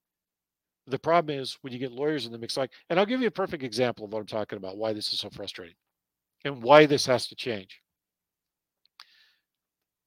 [0.86, 3.28] The problem is when you get lawyers in the mix, like, and I'll give you
[3.28, 5.76] a perfect example of what I'm talking about, why this is so frustrating
[6.44, 7.80] and why this has to change.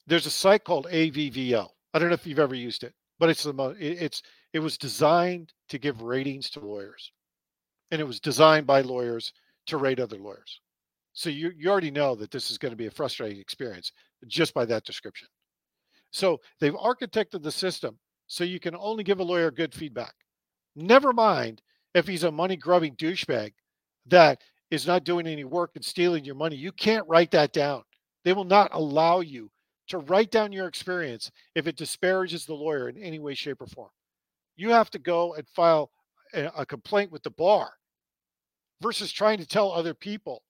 [0.06, 1.68] There's a site called AVVO.
[1.94, 4.22] I don't know if you've ever used it, but it's the most, it's,
[4.58, 7.12] it was designed to give ratings to lawyers
[7.92, 9.32] and it was designed by lawyers
[9.68, 10.62] to rate other lawyers.
[11.14, 13.92] So you, you already know that this is going to be a frustrating experience
[14.26, 15.28] just by that description.
[16.10, 20.16] So they've architected the system so you can only give a lawyer good feedback.
[20.76, 21.62] Never mind
[21.94, 23.52] if he's a money grubbing douchebag
[24.08, 24.42] that
[24.72, 27.84] is not doing any work and stealing your money, you can't write that down.
[28.26, 29.52] They will not allow you
[29.90, 33.68] to write down your experience if it disparages the lawyer in any way, shape, or
[33.68, 33.92] form.
[34.58, 35.92] You have to go and file
[36.34, 37.72] a, a complaint with the bar
[38.82, 40.44] versus trying to tell other people.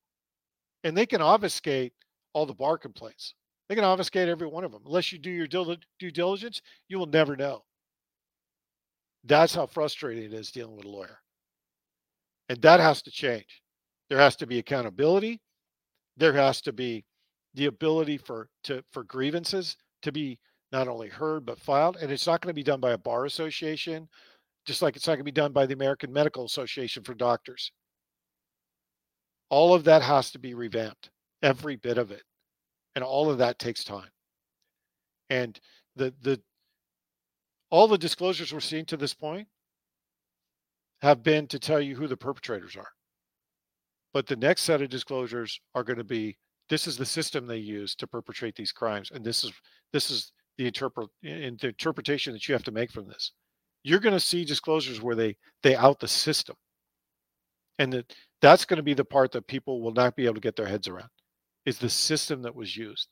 [0.83, 1.93] And they can obfuscate
[2.33, 3.33] all the bar complaints.
[3.67, 4.83] They can obfuscate every one of them.
[4.85, 7.63] Unless you do your due diligence, you will never know.
[9.23, 11.19] That's how frustrating it is dealing with a lawyer.
[12.47, 13.61] And that has to change.
[14.09, 15.41] There has to be accountability.
[16.15, 17.03] There has to be
[17.53, 20.39] the ability for to for grievances to be
[20.71, 21.97] not only heard but filed.
[21.97, 24.07] And it's not going to be done by a bar association,
[24.65, 27.71] just like it's not going to be done by the American Medical Association for doctors.
[29.49, 31.09] All of that has to be revamped,
[31.41, 32.23] every bit of it.
[32.95, 34.09] And all of that takes time.
[35.29, 35.59] And
[35.95, 36.41] the the
[37.69, 39.47] all the disclosures we're seeing to this point
[41.01, 42.87] have been to tell you who the perpetrators are.
[44.13, 46.37] But the next set of disclosures are going to be
[46.69, 49.53] this is the system they use to perpetrate these crimes, and this is
[49.93, 53.31] this is the interpret in the interpretation that you have to make from this.
[53.83, 56.55] You're going to see disclosures where they they out the system,
[57.79, 60.41] and that that's going to be the part that people will not be able to
[60.41, 61.09] get their heads around.
[61.65, 63.07] Is the system that was used,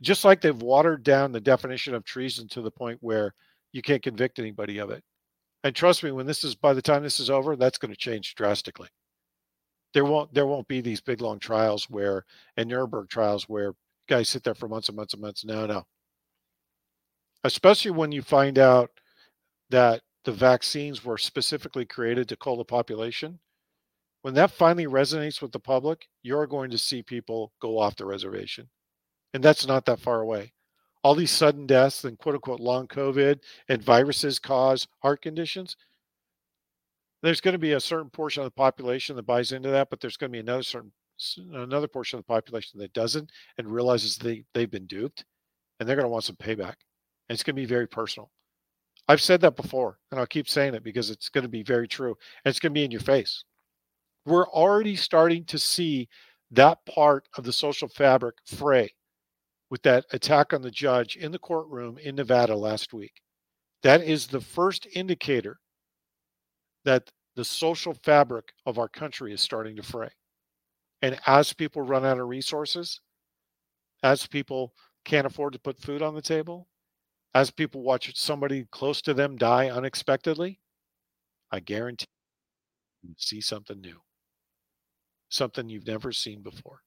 [0.00, 3.34] just like they've watered down the definition of treason to the point where
[3.72, 5.02] you can't convict anybody of it.
[5.64, 7.96] And trust me, when this is by the time this is over, that's going to
[7.98, 8.88] change drastically
[9.94, 12.24] there won't there won't be these big long trials where
[12.56, 13.74] and Nuremberg trials where
[14.08, 15.44] guys sit there for months and months and months.
[15.44, 15.84] No, no.
[17.44, 18.90] Especially when you find out
[19.70, 23.40] that the vaccines were specifically created to cull the population.
[24.22, 28.06] When that finally resonates with the public, you're going to see people go off the
[28.06, 28.68] reservation.
[29.34, 30.52] And that's not that far away.
[31.02, 35.76] All these sudden deaths and quote unquote long COVID and viruses cause heart conditions
[37.22, 40.00] there's going to be a certain portion of the population that buys into that, but
[40.00, 40.92] there's going to be another certain
[41.52, 45.24] another portion of the population that doesn't and realizes they they've been duped,
[45.78, 46.74] and they're going to want some payback.
[47.32, 48.30] And it's going to be very personal.
[49.08, 51.88] I've said that before, and I'll keep saying it because it's going to be very
[51.88, 52.14] true,
[52.44, 53.44] and it's going to be in your face.
[54.26, 56.10] We're already starting to see
[56.50, 58.92] that part of the social fabric fray
[59.70, 63.14] with that attack on the judge in the courtroom in Nevada last week.
[63.82, 65.58] That is the first indicator
[66.84, 70.10] that the social fabric of our country is starting to fray.
[71.00, 73.00] And as people run out of resources,
[74.02, 74.74] as people
[75.06, 76.68] can't afford to put food on the table,
[77.34, 80.60] as people watch somebody close to them die unexpectedly,
[81.50, 82.06] I guarantee
[83.02, 84.00] you see something new,
[85.28, 86.80] something you've never seen before.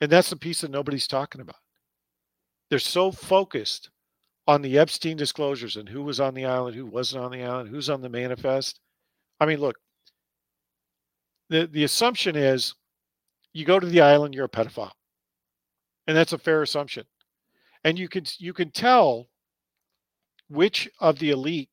[0.00, 1.56] And that's the piece that nobody's talking about.
[2.70, 3.90] They're so focused
[4.46, 7.68] on the Epstein disclosures and who was on the island, who wasn't on the island,
[7.68, 8.80] who's on the manifest.
[9.38, 9.76] I mean, look,
[11.50, 12.74] the, the assumption is
[13.52, 14.92] you go to the island, you're a pedophile.
[16.06, 17.04] And that's a fair assumption.
[17.84, 19.28] And you can you can tell
[20.48, 21.70] which of the elite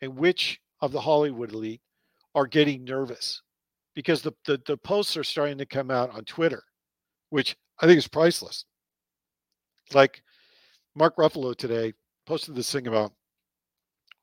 [0.00, 1.80] and which of the Hollywood elite
[2.34, 3.42] are getting nervous
[3.94, 6.62] because the, the, the posts are starting to come out on Twitter,
[7.30, 8.64] which I think is priceless.
[9.92, 10.22] Like
[10.94, 11.92] Mark Ruffalo today
[12.26, 13.12] posted this thing about,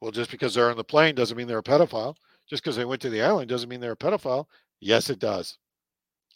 [0.01, 2.15] well, just because they're on the plane doesn't mean they're a pedophile.
[2.49, 4.45] Just because they went to the island doesn't mean they're a pedophile.
[4.79, 5.57] Yes, it does.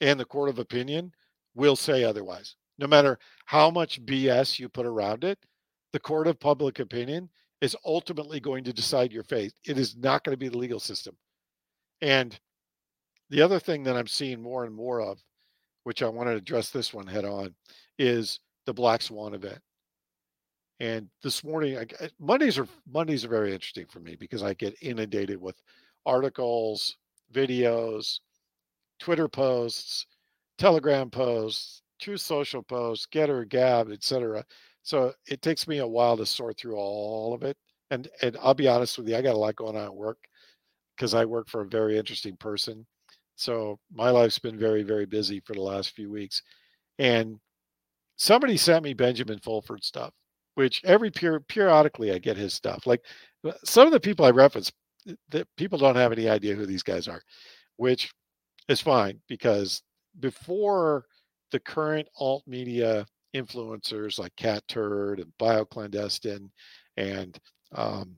[0.02, 1.12] And the court of opinion
[1.56, 2.56] will say otherwise.
[2.84, 5.40] No matter how much BS you put around it,
[5.94, 7.30] the court of public opinion
[7.62, 9.54] is ultimately going to decide your fate.
[9.64, 11.16] It is not going to be the legal system.
[12.02, 12.38] And
[13.30, 15.24] the other thing that I'm seeing more and more of,
[15.86, 17.56] which I want to address this one head on,
[18.00, 19.62] is the Black Swan event.
[20.82, 24.56] And this morning, I, eh, Mondays are Mondays are very interesting for me because I
[24.56, 25.56] get inundated with
[26.06, 26.98] articles,
[27.34, 28.20] videos,
[29.00, 30.06] Twitter posts,
[30.58, 34.44] Telegram posts, Truth Social posts, Gettr, Gab, etc.
[34.84, 37.56] So it takes me a while to sort through all of it.
[37.92, 40.18] And and I'll be honest with you, I got a lot going on at work
[40.98, 42.86] because I work for a very interesting person.
[43.36, 46.42] So my life's been very, very busy for the last few weeks.
[47.00, 47.40] And
[48.18, 50.14] somebody sent me Benjamin Fulford stuff,
[50.56, 52.86] which every peri- periodically I get his stuff.
[52.86, 53.02] Like
[53.48, 54.72] uh, some of the people I reference,
[55.30, 57.22] that people don't have any idea who these guys are,
[57.78, 58.12] which
[58.68, 59.82] is fine because
[60.20, 61.06] before
[61.54, 66.50] the current alt media influencers like Cat Turd and BioClandestine
[66.98, 67.40] and
[67.74, 68.16] um,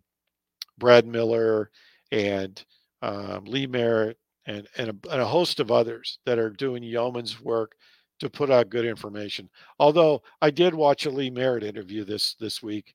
[0.77, 1.69] Brad Miller
[2.11, 2.63] and
[3.01, 4.17] um, Lee Merritt
[4.47, 7.73] and, and a, and a host of others that are doing yeoman's work
[8.19, 9.49] to put out good information.
[9.79, 12.93] Although I did watch a Lee Merritt interview this this week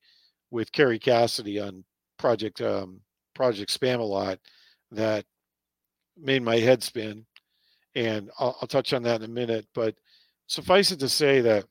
[0.49, 1.83] with Kerry Cassidy on
[2.17, 2.99] Project um,
[3.35, 4.39] Project lot
[4.91, 5.25] that
[6.17, 7.25] made my head spin,
[7.95, 9.67] and I'll, I'll touch on that in a minute.
[9.73, 9.95] But
[10.51, 11.65] suffice it to say that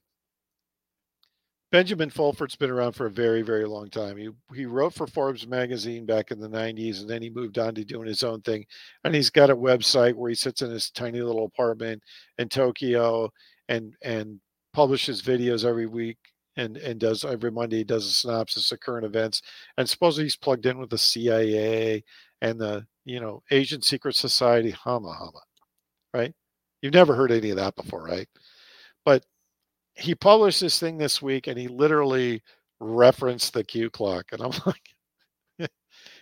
[1.70, 4.16] Benjamin Fulford's been around for a very, very long time.
[4.16, 7.74] He he wrote for Forbes magazine back in the 90s and then he moved on
[7.74, 8.64] to doing his own thing.
[9.04, 12.02] And he's got a website where he sits in his tiny little apartment
[12.38, 13.30] in Tokyo
[13.68, 14.40] and and
[14.72, 16.18] publishes videos every week
[16.56, 19.42] and and does every Monday he does a synopsis of current events.
[19.76, 22.02] And supposedly he's plugged in with the CIA
[22.40, 25.42] and the, you know, Asian Secret Society, hama hama.
[26.14, 26.34] Right?
[26.82, 28.28] You've never heard any of that before, right?
[29.04, 29.24] But
[29.94, 32.42] he published this thing this week and he literally
[32.80, 34.26] referenced the Q clock.
[34.32, 35.70] And I'm like,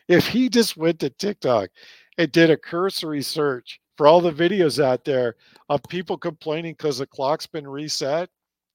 [0.08, 1.70] if he just went to TikTok
[2.18, 5.36] and did a cursory search for all the videos out there
[5.68, 8.30] of people complaining because the clock's been reset,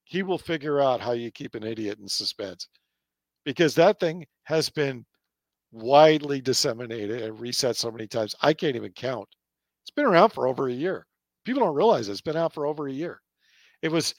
[0.06, 2.68] he will figure out how you keep an idiot in suspense
[3.46, 5.06] because that thing has been
[5.72, 8.36] widely disseminated and reset so many times.
[8.42, 9.28] I can't even count.
[9.84, 11.08] It's been around for over a year.
[11.46, 13.23] People don't realize it's been out for over a year.
[13.84, 14.16] It was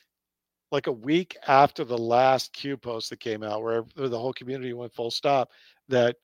[0.71, 4.75] like a week after the last Q post that came out, where the whole community
[4.75, 5.51] went full stop,
[5.89, 6.17] that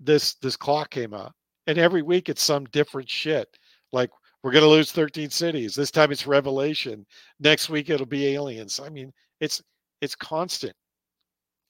[0.00, 1.32] this this clock came out,
[1.66, 3.48] and every week it's some different shit.
[3.92, 4.10] Like
[4.42, 5.74] we're gonna lose 13 cities.
[5.74, 7.06] This time it's Revelation.
[7.40, 8.80] Next week it'll be aliens.
[8.80, 9.62] I mean, it's
[10.00, 10.74] it's constant.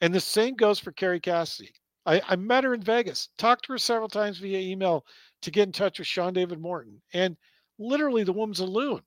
[0.01, 1.73] And the same goes for Kerry Cassidy.
[2.07, 5.05] I, I met her in Vegas, talked to her several times via email
[5.43, 7.01] to get in touch with Sean David Morton.
[7.13, 7.37] And
[7.79, 9.01] literally the woman's a loon.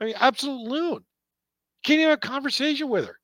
[0.00, 1.04] I mean, absolute loon.
[1.84, 3.18] Can't even have a conversation with her.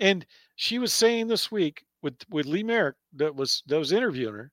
[0.00, 0.24] And
[0.56, 4.50] she was saying this week with with Lee Merritt that was that was interviewing her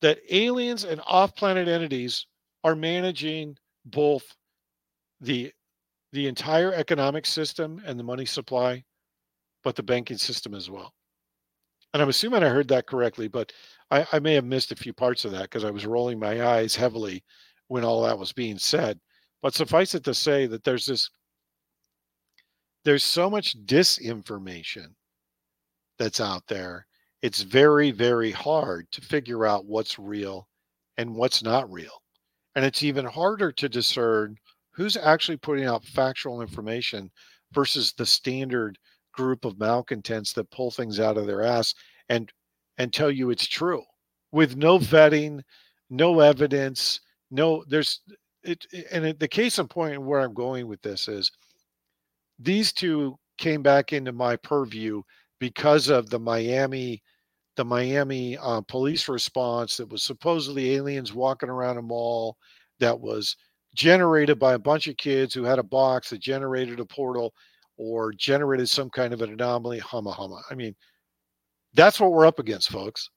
[0.00, 2.26] that aliens and off-planet entities
[2.64, 4.24] are managing both
[5.20, 5.52] the
[6.12, 8.84] the entire economic system and the money supply,
[9.64, 10.92] but the banking system as well.
[11.94, 13.52] And I'm assuming I heard that correctly, but
[13.90, 16.46] I, I may have missed a few parts of that because I was rolling my
[16.46, 17.24] eyes heavily
[17.68, 19.00] when all that was being said.
[19.42, 21.10] But suffice it to say that there's this
[22.84, 24.94] there's so much disinformation
[25.98, 26.86] that's out there.
[27.22, 30.48] It's very, very hard to figure out what's real
[30.96, 32.02] and what's not real.
[32.56, 34.36] And it's even harder to discern
[34.72, 37.10] who's actually putting out factual information
[37.52, 38.78] versus the standard
[39.12, 41.74] group of malcontents that pull things out of their ass
[42.08, 42.32] and
[42.78, 43.82] and tell you it's true
[44.32, 45.42] with no vetting,
[45.90, 48.00] no evidence, no there's
[48.44, 51.30] it, and the case in point where I'm going with this is
[52.38, 55.02] these two came back into my purview
[55.40, 57.02] because of the Miami
[57.56, 62.36] the Miami uh, police response that was supposedly aliens walking around a mall
[62.80, 63.36] that was
[63.74, 67.32] generated by a bunch of kids who had a box that generated a portal.
[67.76, 70.42] or generated some kind of an anomaly, humma humma.
[70.50, 70.74] I mean,
[71.74, 73.08] that's what we're up against, folks.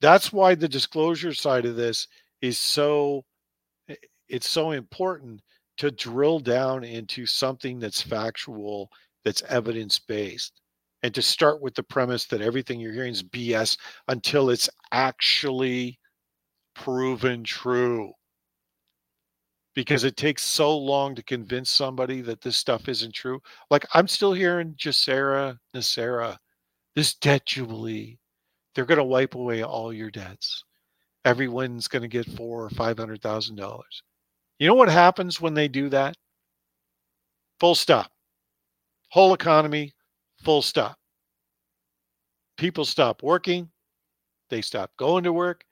[0.00, 2.08] That's why the disclosure side of this
[2.40, 3.24] is so
[4.32, 5.42] it's so important
[5.76, 8.90] to drill down into something that's factual,
[9.24, 10.60] that's evidence based,
[11.02, 13.76] and to start with the premise that everything you're hearing is BS
[14.08, 15.98] until it's actually
[16.74, 18.12] proven true.
[19.74, 23.40] Because it takes so long to convince somebody that this stuff isn't true.
[23.70, 26.36] Like I'm still hearing GESARA, NESARA,
[26.94, 28.18] this debt jubilee.
[28.74, 30.64] They're going to wipe away all your debts.
[31.24, 34.02] Everyone's going to get four or five hundred thousand dollars.
[34.62, 36.16] You know what happens when they do that?
[37.58, 38.12] Full stop.
[39.08, 39.92] Whole economy,
[40.44, 40.96] full stop.
[42.56, 43.68] People stop working.
[44.50, 45.64] They stop going to work.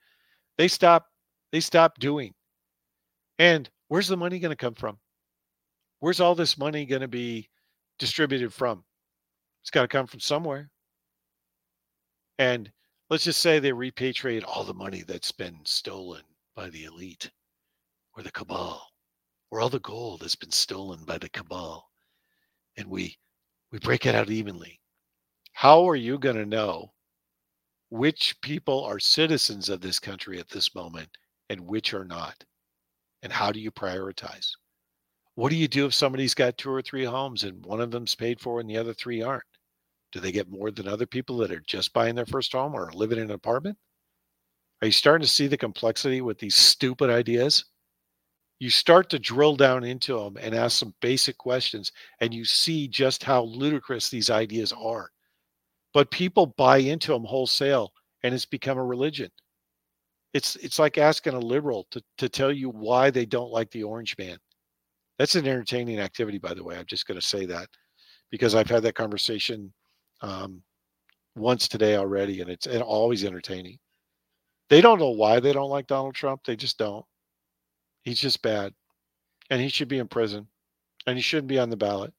[0.57, 1.05] They stop.
[1.53, 2.33] They stop doing.
[3.39, 4.99] And where's the money going to come from?
[6.01, 7.47] Where's all this money going to be
[7.97, 8.83] distributed from?
[9.61, 10.69] It's got to come from somewhere.
[12.39, 12.69] And
[13.09, 16.23] let's just say they repatriate all the money that's been stolen
[16.57, 17.31] by the elite
[18.15, 18.89] or the cabal,
[19.49, 21.91] or all the gold has been stolen by the cabal,
[22.77, 23.17] and we
[23.71, 24.81] we break it out evenly.
[25.53, 26.93] How are you going to know
[27.89, 31.17] which people are citizens of this country at this moment
[31.49, 32.43] and which are not?
[33.21, 34.51] And how do you prioritize?
[35.35, 38.15] What do you do if somebody's got two or three homes and one of them's
[38.15, 39.43] paid for and the other three aren't?
[40.11, 42.91] Do they get more than other people that are just buying their first home or
[42.91, 43.77] living in an apartment?
[44.81, 47.65] Are you starting to see the complexity with these stupid ideas?
[48.61, 52.87] You start to drill down into them and ask some basic questions, and you see
[52.87, 55.09] just how ludicrous these ideas are.
[55.95, 57.91] But people buy into them wholesale,
[58.21, 59.31] and it's become a religion.
[60.35, 63.81] It's it's like asking a liberal to, to tell you why they don't like the
[63.81, 64.37] orange man.
[65.17, 66.77] That's an entertaining activity, by the way.
[66.77, 67.67] I'm just going to say that
[68.29, 69.73] because I've had that conversation
[70.21, 70.61] um,
[71.35, 73.79] once today already, and it's always entertaining.
[74.69, 76.41] They don't know why they don't like Donald Trump.
[76.45, 77.03] They just don't.
[78.03, 78.73] He's just bad,
[79.49, 80.47] and he should be in prison,
[81.05, 82.13] and he shouldn't be on the ballot,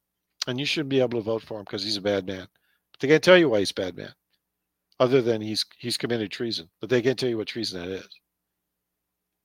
[0.47, 2.47] and you shouldn't be able to vote for him because he's a bad man.
[2.93, 4.13] But they can't tell you why he's a bad man,
[5.01, 6.69] other than he's he's committed treason.
[6.81, 8.09] But they can't tell you what treason that is.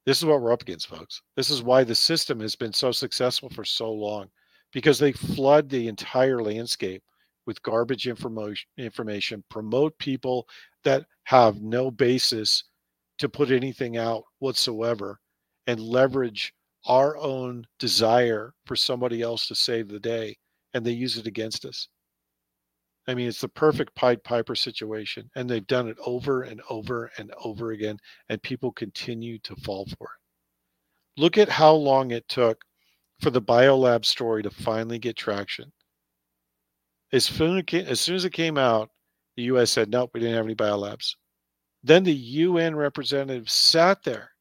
[0.06, 1.22] This is what we're up against, folks.
[1.36, 4.30] This is why the system has been so successful for so long,
[4.72, 7.04] because they flood the entire landscape
[7.46, 10.48] with garbage information, information, promote people
[10.84, 12.64] that have no basis
[13.18, 15.20] to put anything out whatsoever,
[15.68, 16.54] and leverage
[16.86, 20.36] our own desire for somebody else to save the day,
[20.74, 21.90] and they use it against us.
[23.08, 27.12] I mean, it's the perfect Pied Piper situation, and they've done it over and over
[27.18, 27.98] and over again,
[28.30, 31.22] and people continue to fall for it.
[31.22, 32.64] Look at how long it took
[33.22, 35.72] for the biolab story to finally get traction.
[37.14, 38.90] As soon, as it came out,
[39.36, 39.72] the U.S.
[39.72, 41.16] said, nope, we didn't have any biolabs.
[41.84, 44.32] Then the UN representative sat there,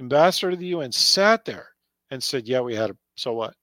[0.00, 1.68] ambassador to the UN sat there
[2.10, 3.54] and said, yeah, we had a, so what?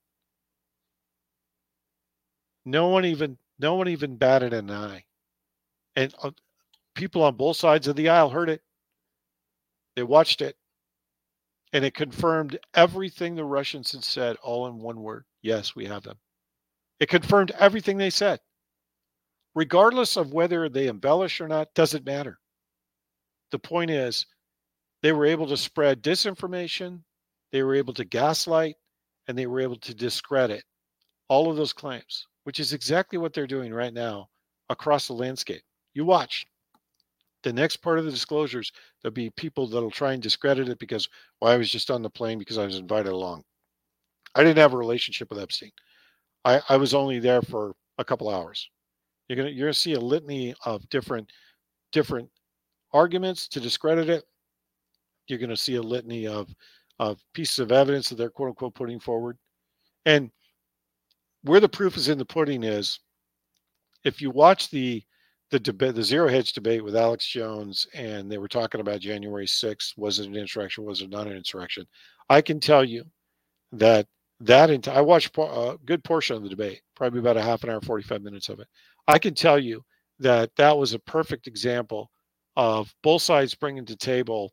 [2.66, 5.04] No one even, no one even batted an eye.
[5.96, 6.32] And uh,
[6.96, 8.62] people on both sides of the aisle heard it.
[9.96, 10.56] They watched it.
[11.74, 15.26] And it confirmed everything the Russians had said all in one word.
[15.42, 16.18] Yes, we have them.
[17.00, 18.40] It confirmed everything they said.
[19.56, 22.40] Regardless of whether they embellish or not, doesn't matter.
[23.52, 24.26] The point is,
[25.06, 27.00] they were able to spread disinformation,
[27.52, 28.76] they were able to gaslight,
[29.28, 30.64] and they were able to discredit
[31.28, 34.28] all of those claims, which is exactly what they're doing right now
[34.72, 35.62] across the landscape.
[35.94, 36.48] You watch.
[37.44, 38.72] The next part of the disclosures,
[39.04, 41.08] there'll be people that'll try and discredit it because,
[41.40, 43.44] well, I was just on the plane because I was invited along.
[44.34, 45.72] I didn't have a relationship with Epstein.
[46.46, 48.72] I, I was only there for a couple hours.
[49.30, 51.32] You're gonna you're gonna see a litany of different
[51.92, 52.28] different
[52.92, 54.24] arguments to discredit it.
[55.28, 56.54] You're gonna see a litany of
[57.00, 59.38] of pieces of evidence that they're quote unquote putting forward.
[60.06, 60.32] And
[61.44, 63.00] where the proof is in the pudding is
[64.04, 65.04] if you watch the
[65.52, 69.46] the debate the zero hedge debate with Alex Jones and they were talking about January
[69.46, 71.86] 6th, was it an insurrection, was it not an insurrection?
[72.30, 73.06] I can tell you
[73.74, 74.08] that
[74.42, 77.82] that I watched a good portion of the debate, probably about a half an hour,
[77.82, 78.68] 45 minutes of it.
[79.08, 79.84] I can tell you
[80.20, 82.12] that that was a perfect example
[82.58, 84.52] of both sides bringing to table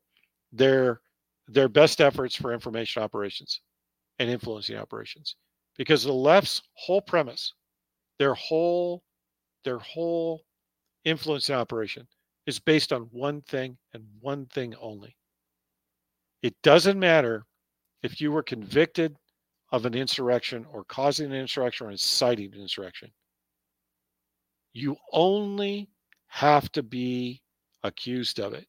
[0.53, 1.01] their
[1.49, 3.61] their best efforts for information operations
[4.19, 5.37] and influencing operations.
[5.77, 7.55] Because the left's whole premise
[8.19, 9.03] their whole
[9.65, 10.43] their whole
[11.05, 12.07] influencing operation
[12.47, 15.17] is based on one thing and one thing only.
[16.43, 17.47] It doesn't matter
[18.03, 19.17] if you were convicted
[19.71, 23.11] of an insurrection or causing an insurrection or inciting an insurrection.
[24.73, 25.89] You only
[26.27, 27.43] have to be
[27.83, 28.67] accused of it,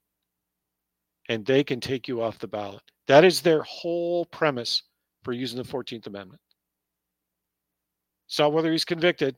[1.29, 2.81] and they can take you off the ballot.
[3.07, 4.83] That is their whole premise
[5.23, 6.41] for using the 14th Amendment.
[8.27, 9.35] It's not whether he's convicted,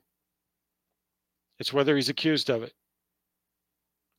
[1.60, 2.74] it's whether he's accused of it.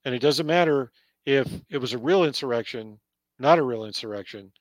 [0.04, 0.92] And it doesn't matter
[1.24, 2.98] if it was a real insurrection,
[3.38, 4.52] not a real insurrection,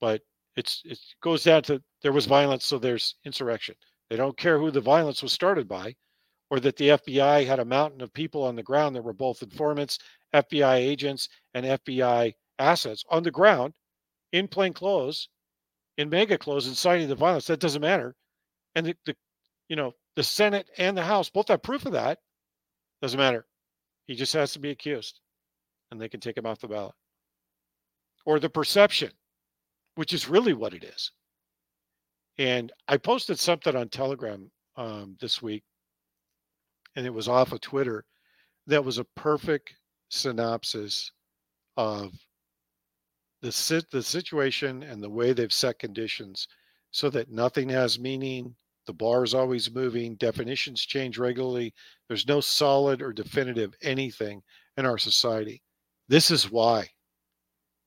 [0.00, 0.22] but
[0.56, 3.74] it's it goes down to there was violence, so there's insurrection.
[4.08, 5.94] They don't care who the violence was started by,
[6.50, 9.42] or that the FBI had a mountain of people on the ground that were both
[9.42, 9.98] informants,
[10.34, 13.74] FBI agents, and FBI assets on the ground
[14.32, 15.28] in plain clothes,
[15.98, 17.46] in MAGA clothes, inciting the violence.
[17.46, 18.14] That doesn't matter.
[18.74, 19.16] And the, the
[19.68, 22.18] you know, the Senate and the House both have proof of that.
[23.02, 23.46] Doesn't matter.
[24.06, 25.20] He just has to be accused
[25.90, 26.94] and they can take him off the ballot.
[28.24, 29.10] Or the perception,
[29.94, 31.12] which is really what it is.
[32.38, 35.64] And I posted something on Telegram um, this week,
[36.96, 38.04] and it was off of Twitter
[38.66, 39.74] that was a perfect
[40.08, 41.12] synopsis
[41.76, 42.12] of
[43.42, 46.48] the sit the situation and the way they've set conditions
[46.90, 48.54] so that nothing has meaning
[48.86, 51.72] the bar is always moving definitions change regularly
[52.08, 54.42] there's no solid or definitive anything
[54.76, 55.62] in our society
[56.08, 56.88] this is why.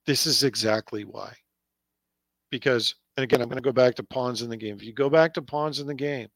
[0.06, 1.34] This is exactly why.
[2.52, 4.76] Because, and again, I'm going to go back to pawns in the game.
[4.76, 6.28] If you go back to pawns in the game,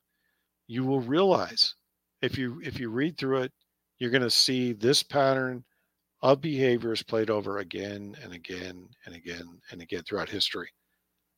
[0.68, 1.76] you will realize
[2.24, 3.52] if you if you read through it,
[4.00, 5.64] you're going to see this pattern
[6.22, 10.70] of behaviors played over again and again and again and again throughout history.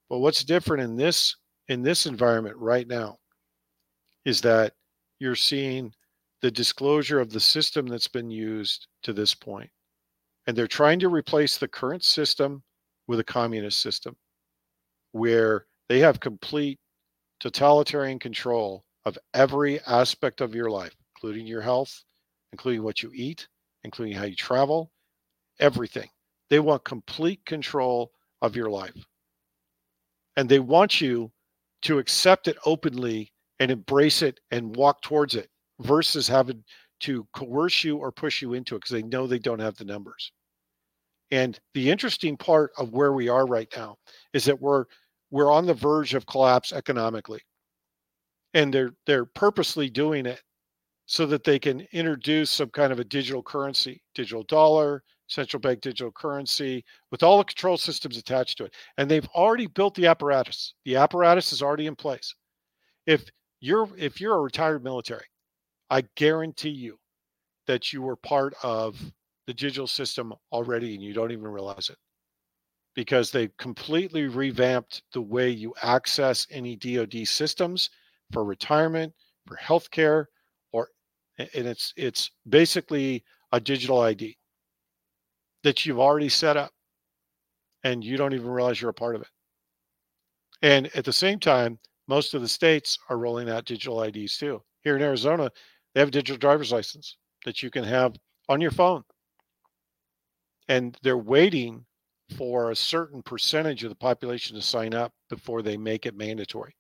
[0.09, 1.35] But what's different in this
[1.67, 3.17] in this environment right now
[4.25, 4.73] is that
[5.19, 5.91] you're seeing
[6.41, 9.69] the disclosure of the system that's been used to this point
[10.45, 12.61] and they're trying to replace the current system
[13.07, 14.15] with a communist system
[15.13, 16.77] where they have complete
[17.39, 22.03] totalitarian control of every aspect of your life, including your health,
[22.51, 23.47] including what you eat,
[23.83, 24.91] including how you travel,
[25.59, 26.09] everything.
[26.49, 28.95] They want complete control of your life.
[30.37, 31.31] And they want you
[31.83, 35.49] to accept it openly and embrace it and walk towards it
[35.79, 36.63] versus having
[37.01, 39.85] to coerce you or push you into it because they know they don't have the
[39.85, 40.31] numbers.
[41.31, 43.97] And the interesting part of where we are right now
[44.33, 44.85] is that we're
[45.31, 47.41] we're on the verge of collapse economically.
[48.55, 50.41] And they're they're purposely doing it
[51.05, 55.81] so that they can introduce some kind of a digital currency, digital dollar, central bank
[55.81, 58.73] digital currency with all the control systems attached to it.
[58.97, 60.73] And they've already built the apparatus.
[60.85, 62.33] The apparatus is already in place.
[63.05, 63.25] If
[63.59, 65.25] you're if you're a retired military,
[65.89, 66.97] I guarantee you
[67.67, 68.99] that you were part of
[69.47, 71.97] the digital system already and you don't even realize it
[72.95, 77.89] because they completely revamped the way you access any DoD systems
[78.31, 79.13] for retirement,
[79.47, 80.25] for healthcare,
[80.71, 80.89] or
[81.37, 84.37] and it's it's basically a digital ID
[85.63, 86.71] that you've already set up
[87.83, 89.27] and you don't even realize you're a part of it.
[90.61, 94.61] And at the same time, most of the states are rolling out digital IDs too.
[94.81, 95.51] Here in Arizona,
[95.93, 98.15] they have a digital driver's license that you can have
[98.47, 99.03] on your phone
[100.67, 101.85] and they're waiting
[102.37, 106.75] for a certain percentage of the population to sign up before they make it mandatory.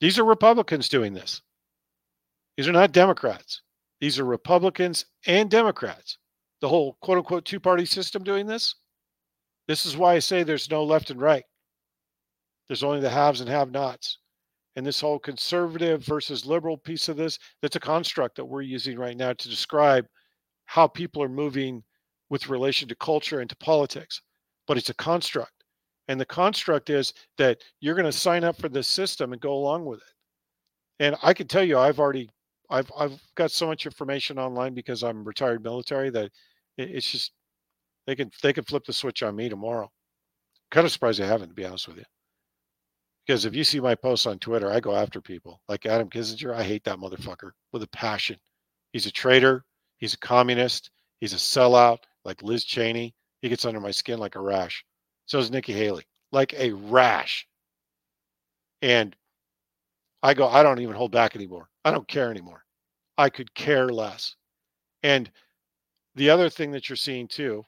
[0.00, 1.42] These are Republicans doing this.
[2.56, 3.62] These are not Democrats.
[4.00, 6.18] These are Republicans and Democrats.
[6.60, 8.74] The whole quote unquote two party system doing this.
[9.66, 11.44] This is why I say there's no left and right.
[12.68, 14.18] There's only the haves and have nots.
[14.76, 18.98] And this whole conservative versus liberal piece of this, that's a construct that we're using
[18.98, 20.06] right now to describe
[20.66, 21.82] how people are moving
[22.30, 24.20] with relation to culture and to politics,
[24.66, 25.57] but it's a construct.
[26.08, 28.20] And the construct is that you're going to mm.
[28.20, 31.04] sign up for this system and go along with it.
[31.04, 32.28] And I can tell you, I've already,
[32.70, 36.30] I've, I've got so much information online because I'm retired military that
[36.76, 37.32] it's just
[38.06, 39.90] they can they can flip the switch on me tomorrow.
[40.70, 42.04] Kind of surprised they haven't, to be honest with you.
[43.26, 46.54] Because if you see my posts on Twitter, I go after people like Adam Kinzinger.
[46.54, 48.38] I hate that motherfucker with a passion.
[48.92, 49.64] He's a traitor.
[49.98, 50.90] He's a communist.
[51.20, 53.14] He's a sellout like Liz Cheney.
[53.42, 54.84] He gets under my skin like a rash.
[55.28, 57.46] So is Nikki Haley, like a rash.
[58.80, 59.14] And
[60.22, 61.68] I go, I don't even hold back anymore.
[61.84, 62.64] I don't care anymore.
[63.18, 64.34] I could care less.
[65.02, 65.30] And
[66.14, 67.62] the other thing that you're seeing too,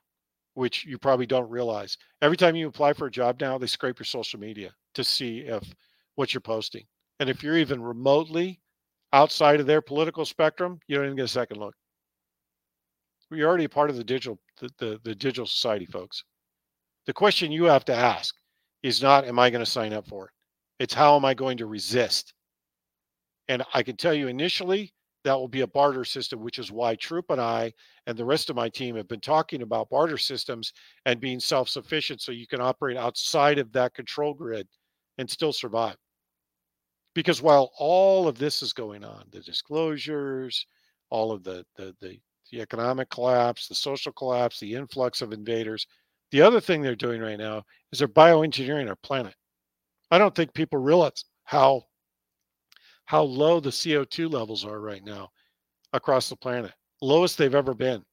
[0.55, 3.99] which you probably don't realize, every time you apply for a job now, they scrape
[3.99, 5.63] your social media to see if
[6.15, 6.85] what you're posting.
[7.21, 8.59] And if you're even remotely
[9.13, 11.75] outside of their political spectrum, you don't even get a second look.
[13.31, 16.25] You're already part of the digital the, the, the digital society, folks.
[17.11, 18.37] The question you have to ask
[18.85, 20.31] is not, am I going to sign up for it?
[20.79, 22.35] It's how am I going to resist?
[23.49, 24.95] And I can tell you initially,
[25.25, 27.73] that will be a barter system, which is why Troop and I
[28.07, 30.73] and the rest of my team have been talking about barter systems
[31.05, 34.69] and being self sufficient so you can operate outside of that control grid
[35.19, 35.97] and still survive.
[37.17, 40.65] Because while all of this is going on, the disclosures,
[41.09, 42.21] all of the, the, the,
[42.53, 45.89] the economic collapse, the social collapse, the influx of invaders,
[46.31, 49.35] the other thing they're doing right now is they're bioengineering our planet.
[50.11, 51.85] I don't think people realize how
[53.07, 55.31] how low the CO2 levels are right now
[55.93, 56.73] across the planet.
[57.03, 58.05] Lowest they've ever been.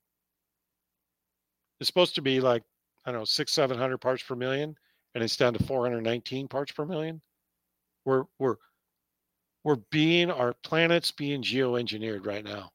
[1.79, 2.63] It's supposed to be like,
[3.05, 4.75] I don't know, six, 700 parts per million,
[5.13, 7.21] and it's down to 419 parts per million.
[8.05, 8.55] We're, we're,
[9.63, 12.71] we're being, our planet's being geoengineered right now.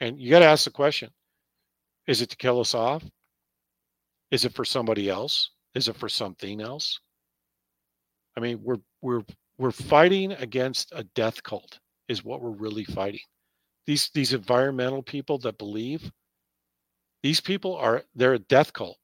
[0.00, 1.10] And you got to ask the question
[2.06, 3.04] is it to kill us off?
[4.30, 5.50] Is it for somebody else?
[5.74, 7.00] Is it for something else?
[8.36, 9.22] I mean, we're, we're
[9.60, 11.78] we're fighting against a death cult
[12.08, 13.20] is what we're really fighting
[13.86, 16.10] these these environmental people that believe
[17.22, 18.96] these people are they're a death cult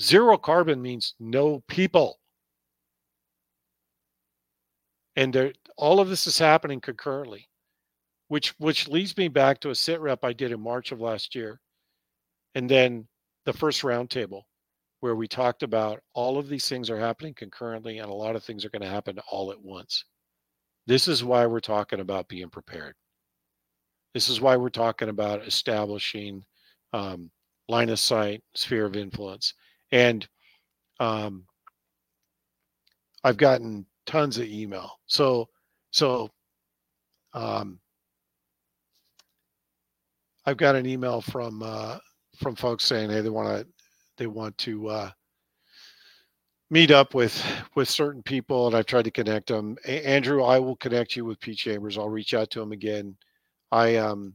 [0.00, 2.20] zero carbon means no people
[5.16, 7.48] and all of this is happening concurrently
[8.28, 11.34] which which leads me back to a sit rep i did in march of last
[11.34, 11.60] year
[12.54, 13.04] and then
[13.44, 14.42] the first roundtable
[15.00, 18.44] where we talked about all of these things are happening concurrently and a lot of
[18.44, 20.04] things are going to happen all at once.
[20.86, 22.94] This is why we're talking about being prepared.
[24.14, 26.44] This is why we're talking about establishing
[26.92, 27.30] um,
[27.68, 29.54] line of sight, sphere of influence.
[29.90, 30.26] And
[31.00, 31.46] um,
[33.24, 34.98] I've gotten tons of email.
[35.06, 35.48] So,
[35.90, 36.30] so
[37.34, 37.80] um,
[40.44, 41.98] I've got an email from uh,
[42.42, 43.66] from folks saying, hey, they want to
[44.18, 45.10] they want to uh,
[46.70, 47.42] meet up with
[47.74, 49.76] with certain people, and I've tried to connect them.
[49.86, 51.98] A- Andrew, I will connect you with Pete Chambers.
[51.98, 53.16] I'll reach out to him again.
[53.70, 54.34] I um,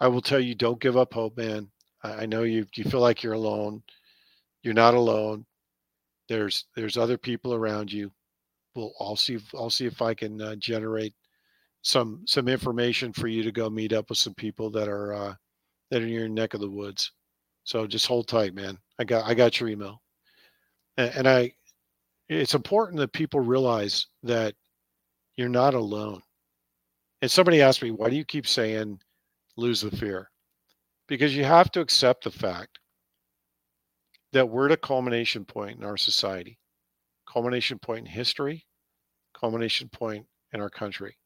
[0.00, 1.70] I will tell you, don't give up hope, man.
[2.02, 3.82] I, I know you you feel like you're alone.
[4.62, 5.46] You're not alone.
[6.28, 8.12] There's there's other people around you.
[8.74, 11.14] We'll I'll see if, I'll see if I can uh, generate
[11.82, 15.34] some some information for you to go meet up with some people that are uh,
[15.90, 17.12] that are in your neck of the woods.
[17.66, 18.78] So just hold tight, man.
[19.00, 20.00] I got I got your email,
[20.96, 21.52] and, and I.
[22.28, 24.54] It's important that people realize that
[25.36, 26.22] you're not alone.
[27.22, 29.00] And somebody asked me, why do you keep saying
[29.56, 30.30] lose the fear?
[31.08, 32.78] Because you have to accept the fact
[34.32, 36.58] that we're at a culmination point in our society,
[37.32, 38.64] culmination point in history,
[39.34, 41.16] culmination point in our country.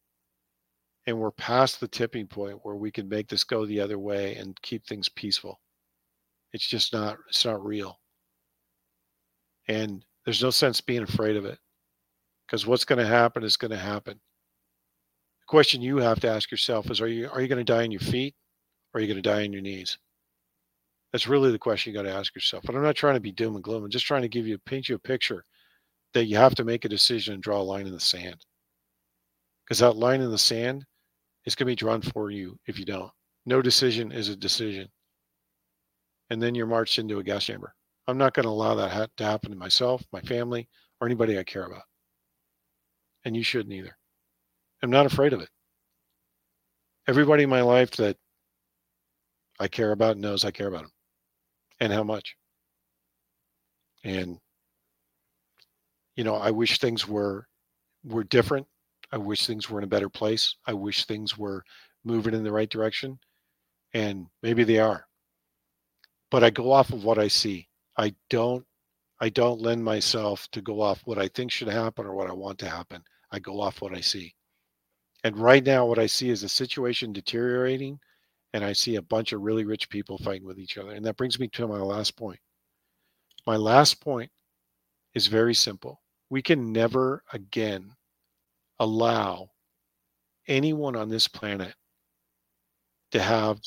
[1.07, 4.37] And we're past the tipping point where we can make this go the other way
[4.37, 5.61] and keep things peaceful.
[6.53, 7.99] It's just not it's not real.
[9.69, 11.59] And there's no sense being afraid of it
[12.47, 14.15] because what's going to happen is going to happen.
[14.15, 17.85] The question you have to ask yourself is are you are you going to die
[17.85, 18.35] on your feet
[18.93, 19.99] or are you going to die on your knees?
[21.13, 22.63] That's really the question you got to ask yourself.
[22.65, 23.85] But I'm not trying to be doom and gloom.
[23.85, 25.45] I'm just trying to give you paint you a picture
[26.15, 28.45] that you have to make a decision and draw a line in the sand.
[29.65, 30.85] Because that line in the sand
[31.47, 33.11] is going to be drawn for you if you don't.
[33.47, 34.89] No decision is a decision
[36.31, 37.75] and then you're marched into a gas chamber.
[38.07, 40.69] I'm not going to allow that to happen to myself, my family,
[41.01, 41.83] or anybody I care about.
[43.25, 43.97] And you shouldn't either.
[44.83, 45.51] I'm not afraid of it.
[47.07, 48.17] Everybody in my life that
[49.59, 50.93] I care about knows I care about them
[51.81, 52.37] and how much.
[54.05, 54.39] And
[56.17, 57.47] you know, I wish things were
[58.05, 58.67] were different.
[59.13, 60.55] I wish things were in a better place.
[60.67, 61.63] I wish things were
[62.05, 63.19] moving in the right direction.
[63.93, 65.05] And maybe they are
[66.31, 67.69] but I go off of what I see.
[67.97, 68.65] I don't
[69.21, 72.33] I don't lend myself to go off what I think should happen or what I
[72.33, 73.03] want to happen.
[73.31, 74.35] I go off what I see.
[75.25, 77.99] And right now what I see is a situation deteriorating
[78.55, 80.93] and I see a bunch of really rich people fighting with each other.
[80.93, 82.41] And that brings me to my last point.
[83.47, 84.31] My last point
[85.15, 86.01] is very simple.
[86.31, 87.93] We can never again
[88.79, 89.51] allow
[90.49, 91.75] anyone on this planet
[93.11, 93.61] to have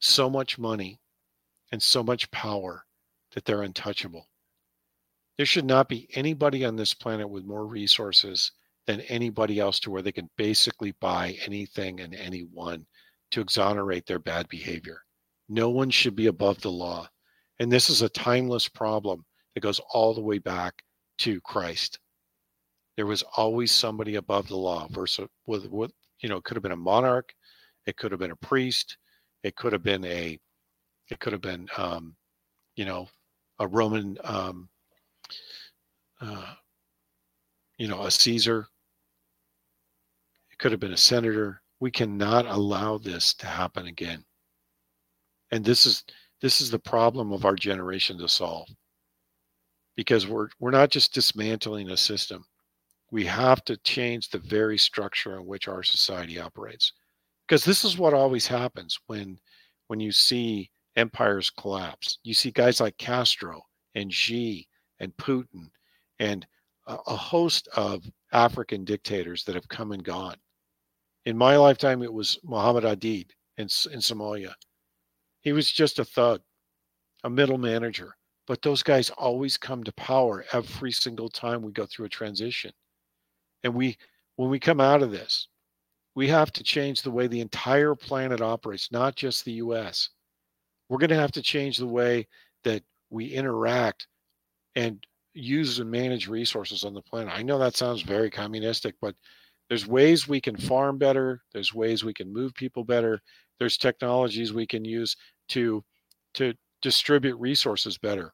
[0.00, 0.98] so much money
[1.74, 2.86] and so much power
[3.32, 4.28] that they're untouchable.
[5.36, 8.52] There should not be anybody on this planet with more resources
[8.86, 12.86] than anybody else to where they can basically buy anything and anyone
[13.32, 15.00] to exonerate their bad behavior.
[15.48, 17.08] No one should be above the law.
[17.58, 20.80] And this is a timeless problem that goes all the way back
[21.18, 21.98] to Christ.
[22.96, 26.62] There was always somebody above the law versus with, with you know, it could have
[26.62, 27.34] been a monarch,
[27.84, 28.96] it could have been a priest,
[29.42, 30.38] it could have been a
[31.10, 32.16] it could have been, um,
[32.76, 33.08] you know,
[33.58, 34.68] a Roman, um,
[36.20, 36.54] uh,
[37.78, 38.66] you know, a Caesar.
[40.50, 41.60] It could have been a senator.
[41.80, 44.24] We cannot allow this to happen again.
[45.50, 46.04] And this is
[46.40, 48.68] this is the problem of our generation to solve.
[49.96, 52.44] Because we're we're not just dismantling a system.
[53.10, 56.92] We have to change the very structure in which our society operates.
[57.46, 59.38] Because this is what always happens when
[59.88, 62.18] when you see empires collapse.
[62.22, 63.62] You see guys like Castro
[63.94, 64.66] and Xi
[65.00, 65.68] and Putin
[66.18, 66.46] and
[66.86, 70.36] a, a host of African dictators that have come and gone.
[71.26, 74.52] In my lifetime, it was Muhammad Aidid in, in Somalia.
[75.40, 76.40] He was just a thug,
[77.24, 78.16] a middle manager.
[78.46, 82.72] But those guys always come to power every single time we go through a transition.
[83.62, 83.96] And we,
[84.36, 85.48] when we come out of this,
[86.14, 90.10] we have to change the way the entire planet operates, not just the US.
[90.88, 92.26] We're going to have to change the way
[92.64, 94.06] that we interact
[94.74, 95.04] and
[95.34, 97.32] use and manage resources on the planet.
[97.34, 99.14] I know that sounds very communistic, but
[99.68, 103.20] there's ways we can farm better, there's ways we can move people better,
[103.58, 105.16] there's technologies we can use
[105.48, 105.84] to
[106.34, 108.32] to distribute resources better.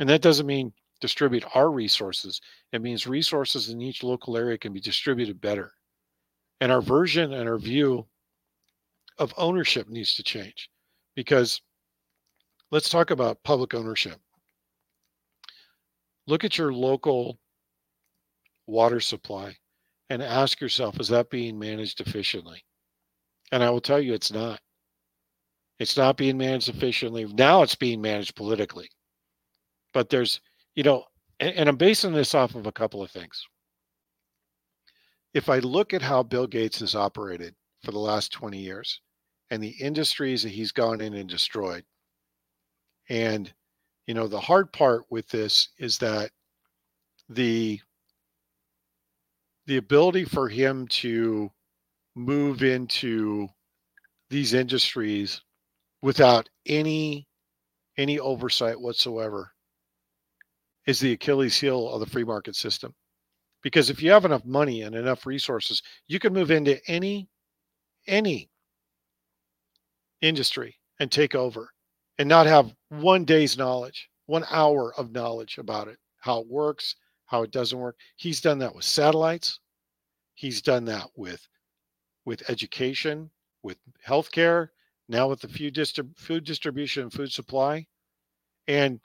[0.00, 2.40] And that doesn't mean distribute our resources.
[2.72, 5.72] It means resources in each local area can be distributed better.
[6.60, 8.06] And our version and our view
[9.18, 10.70] of ownership needs to change
[11.18, 11.60] because
[12.70, 14.20] let's talk about public ownership.
[16.28, 17.40] Look at your local
[18.68, 19.56] water supply
[20.10, 22.62] and ask yourself, is that being managed efficiently?
[23.50, 24.60] And I will tell you, it's not.
[25.80, 27.24] It's not being managed efficiently.
[27.24, 28.88] Now it's being managed politically.
[29.92, 30.40] But there's,
[30.76, 31.02] you know,
[31.40, 33.44] and, and I'm basing this off of a couple of things
[35.34, 39.00] if I look at how Bill Gates has operated for the last 20 years
[39.50, 41.84] and the industries that he's gone in and destroyed,
[43.08, 43.52] and
[44.06, 46.30] you know, the hard part with this is that
[47.28, 47.80] the
[49.66, 51.50] the ability for him to
[52.14, 53.48] move into
[54.30, 55.42] these industries
[56.02, 57.28] without any
[57.98, 59.52] any oversight whatsoever
[60.86, 62.94] is the Achilles heel of the free market system.
[63.62, 67.28] Because if you have enough money and enough resources, you can move into any
[68.06, 68.48] any
[70.20, 71.70] industry and take over
[72.18, 76.96] and not have one day's knowledge, one hour of knowledge about it, how it works,
[77.26, 77.96] how it doesn't work.
[78.16, 79.60] He's done that with satellites.
[80.34, 81.46] He's done that with
[82.24, 83.30] with education,
[83.62, 84.68] with healthcare,
[85.08, 85.78] now with the food,
[86.16, 87.86] food distribution and food supply.
[88.66, 89.00] And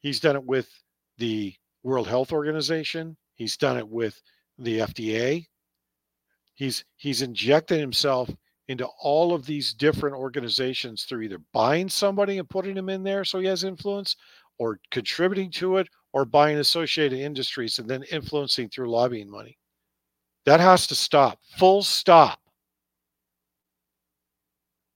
[0.00, 0.68] he's done it with
[1.16, 3.16] the World Health Organization.
[3.34, 4.20] He's done it with
[4.58, 5.46] the FDA.
[6.54, 8.28] He's he's injected himself
[8.68, 13.24] into all of these different organizations through either buying somebody and putting him in there
[13.24, 14.16] so he has influence
[14.58, 19.56] or contributing to it or buying associated industries and then influencing through lobbying money.
[20.44, 21.38] That has to stop.
[21.58, 22.40] Full stop.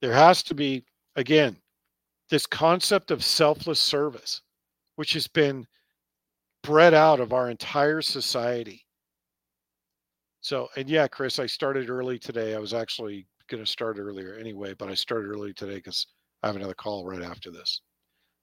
[0.01, 0.85] There has to be,
[1.17, 1.57] again,
[2.29, 4.43] this concept of selfless service,
[4.97, 5.67] which has been
[6.63, 8.85] bred out of our entire society.
[10.41, 12.55] So, and yeah, Chris, I started early today.
[12.55, 16.07] I was actually going to start earlier anyway, but I started early today because
[16.43, 17.81] I have another call right after this.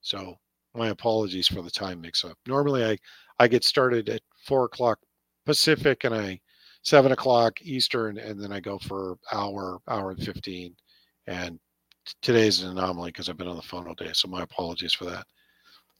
[0.01, 0.35] So,
[0.75, 2.37] my apologies for the time mix up.
[2.47, 2.97] Normally, I
[3.39, 4.99] I get started at four o'clock
[5.45, 6.39] Pacific and I
[6.83, 10.75] seven o'clock Eastern, and then I go for hour, hour and fifteen.
[11.27, 11.59] And
[12.21, 14.11] today's an anomaly because I've been on the phone all day.
[14.13, 15.25] So my apologies for that.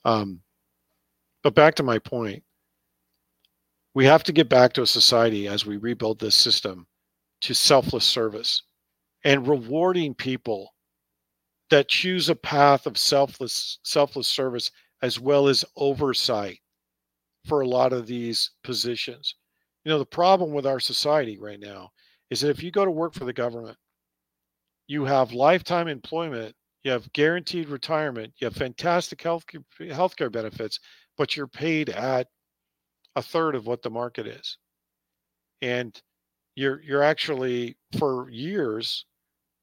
[0.05, 0.41] Um,
[1.43, 2.43] but back to my point,
[3.93, 6.87] we have to get back to a society as we rebuild this system
[7.41, 8.63] to selfless service
[9.23, 10.73] and rewarding people
[11.69, 16.59] that choose a path of selfless selfless service as well as oversight
[17.45, 19.35] for a lot of these positions.
[19.83, 21.89] You know, the problem with our society right now
[22.29, 23.77] is that if you go to work for the government,
[24.87, 29.45] you have lifetime employment, you have guaranteed retirement, you have fantastic health
[29.79, 30.79] healthcare benefits,
[31.17, 32.27] but you're paid at
[33.15, 34.57] a third of what the market is.
[35.61, 35.99] And
[36.55, 39.05] you're you're actually for years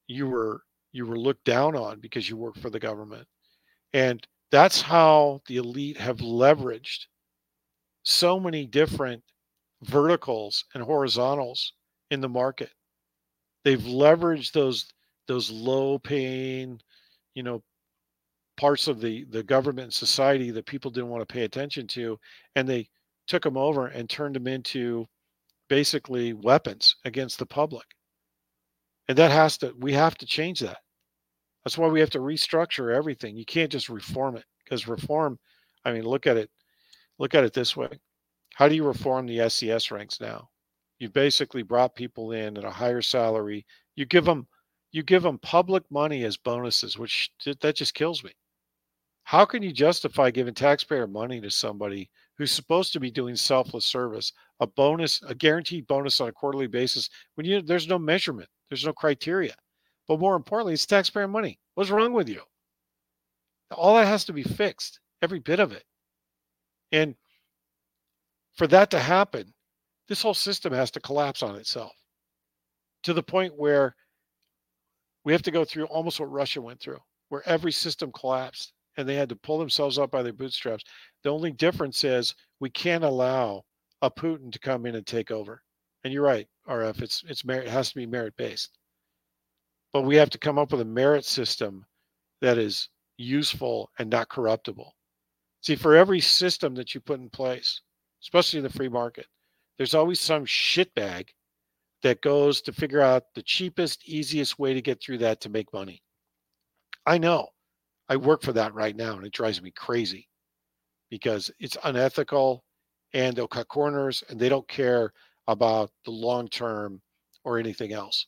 [0.09, 3.26] you were you were looked down on because you work for the government.
[3.92, 7.07] And that's how the elite have leveraged
[8.02, 9.22] so many different
[9.82, 11.74] verticals and horizontals
[12.11, 12.70] in the market.
[13.64, 14.86] They've leveraged those
[15.28, 16.80] those low paying,
[17.34, 17.62] you know,
[18.57, 22.18] parts of the the government and society that people didn't want to pay attention to
[22.54, 22.88] and they
[23.26, 25.07] took them over and turned them into
[25.68, 27.84] basically weapons against the public
[29.09, 30.78] and that has to we have to change that
[31.64, 35.38] that's why we have to restructure everything you can't just reform it because reform
[35.84, 36.50] i mean look at it
[37.18, 37.88] look at it this way
[38.54, 40.48] how do you reform the SES ranks now
[40.98, 43.66] You basically brought people in at a higher salary.
[43.96, 44.48] You give them
[44.92, 47.30] you give them public money as bonuses, which
[47.62, 48.32] that just kills me.
[49.24, 53.84] How can you justify giving taxpayer money to somebody who's supposed to be doing selfless
[53.84, 58.49] service, a bonus, a guaranteed bonus on a quarterly basis when you there's no measurement,
[58.68, 59.55] there's no criteria.
[60.09, 61.59] But more importantly, it's taxpayer money.
[61.74, 62.43] What's wrong with you?
[63.72, 65.84] All that has to be fixed, every bit of it.
[66.93, 67.16] And
[68.55, 69.53] for that to happen,
[70.09, 71.93] this whole system has to collapse on itself
[73.03, 73.97] to the point where
[75.24, 79.09] we have to go through almost what Russia went through, where every system collapsed and
[79.09, 80.84] they had to pull themselves up by their bootstraps.
[81.22, 83.64] The only difference is we can't allow
[84.03, 85.62] a Putin to come in and take over.
[86.05, 87.03] And you're right, RF.
[87.03, 87.66] It's it's merit.
[87.66, 88.78] It has to be merit based.
[89.92, 91.84] But we have to come up with a merit system
[92.40, 94.94] that is useful and not corruptible.
[95.62, 97.80] See, for every system that you put in place,
[98.22, 99.26] especially in the free market,
[99.78, 101.28] there's always some shitbag
[102.03, 105.72] that goes to figure out the cheapest, easiest way to get through that to make
[105.72, 106.03] money.
[107.05, 107.49] I know.
[108.09, 110.28] I work for that right now, and it drives me crazy
[111.11, 112.64] because it's unethical
[113.12, 115.12] and they'll cut corners and they don't care
[115.46, 117.00] about the long term
[117.44, 118.26] or anything else.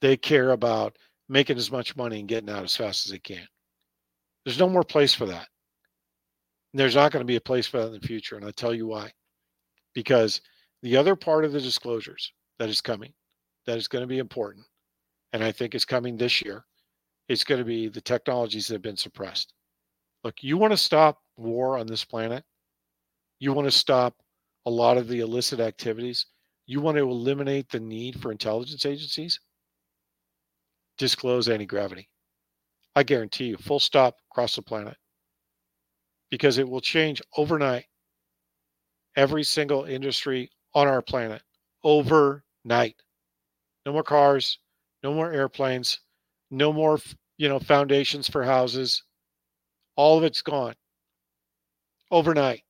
[0.00, 0.96] They care about
[1.28, 3.46] making as much money and getting out as fast as they can.
[4.44, 5.48] There's no more place for that.
[6.72, 8.36] And there's not going to be a place for that in the future.
[8.36, 9.12] And I'll tell you why.
[9.94, 10.40] Because
[10.82, 13.12] the other part of the disclosures that is coming,
[13.66, 14.66] that is going to be important,
[15.32, 16.64] and I think is coming this year,
[17.28, 19.54] is going to be the technologies that have been suppressed.
[20.24, 22.44] Look, you want to stop war on this planet,
[23.38, 24.14] you want to stop
[24.66, 26.26] a lot of the illicit activities,
[26.66, 29.40] you want to eliminate the need for intelligence agencies,
[30.98, 32.08] disclose anti gravity.
[32.94, 34.96] I guarantee you, full stop across the planet.
[36.30, 37.86] Because it will change overnight
[39.16, 41.42] every single industry on our planet
[41.84, 42.96] overnight.
[43.84, 44.58] No more cars,
[45.02, 46.00] no more airplanes,
[46.52, 47.00] no more,
[47.38, 49.02] you know, foundations for houses.
[49.96, 50.74] All of it's gone
[52.12, 52.62] overnight.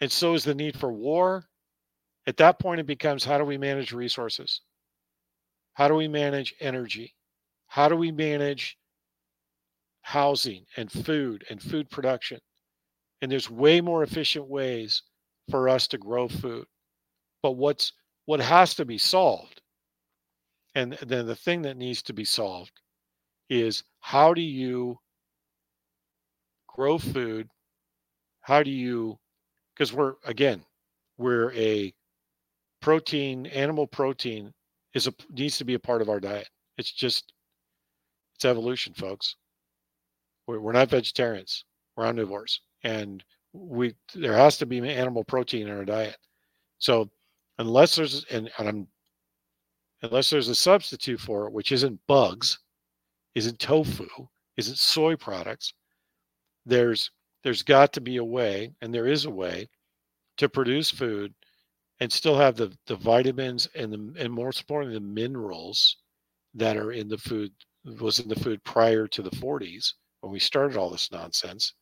[0.00, 1.46] And so is the need for war.
[2.26, 4.60] At that point, it becomes how do we manage resources?
[5.74, 7.14] How do we manage energy?
[7.66, 8.76] How do we manage
[10.02, 12.38] housing and food and food production?
[13.22, 15.02] And there's way more efficient ways
[15.50, 16.66] for us to grow food.
[17.42, 17.92] But what's
[18.26, 19.60] what has to be solved,
[20.74, 22.80] and then the thing that needs to be solved
[23.48, 24.98] is how do you
[26.68, 27.48] grow food?
[28.40, 29.18] How do you
[29.74, 30.62] because we're again,
[31.18, 31.92] we're a
[32.80, 34.52] protein, animal protein
[34.94, 36.48] is a needs to be a part of our diet.
[36.78, 37.32] It's just
[38.34, 39.36] it's evolution, folks.
[40.46, 41.64] We're, we're not vegetarians.
[41.96, 46.16] We're omnivores, and we there has to be animal protein in our diet.
[46.78, 47.10] So
[47.58, 48.88] unless there's and, and I'm
[50.02, 52.58] unless there's a substitute for it, which isn't bugs,
[53.34, 54.08] isn't tofu,
[54.56, 55.74] isn't soy products,
[56.66, 57.10] there's
[57.42, 59.68] there's got to be a way, and there is a way,
[60.36, 61.34] to produce food
[62.00, 65.98] and still have the the vitamins and the and more importantly the minerals
[66.54, 67.52] that are in the food
[68.00, 71.74] was in the food prior to the 40s when we started all this nonsense.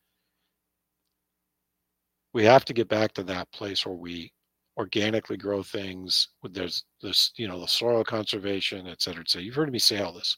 [2.32, 4.32] We have to get back to that place where we
[4.78, 6.28] organically grow things.
[6.42, 9.44] There's this, you know, the soil conservation, et cetera, et cetera.
[9.44, 10.36] You've heard me say all this.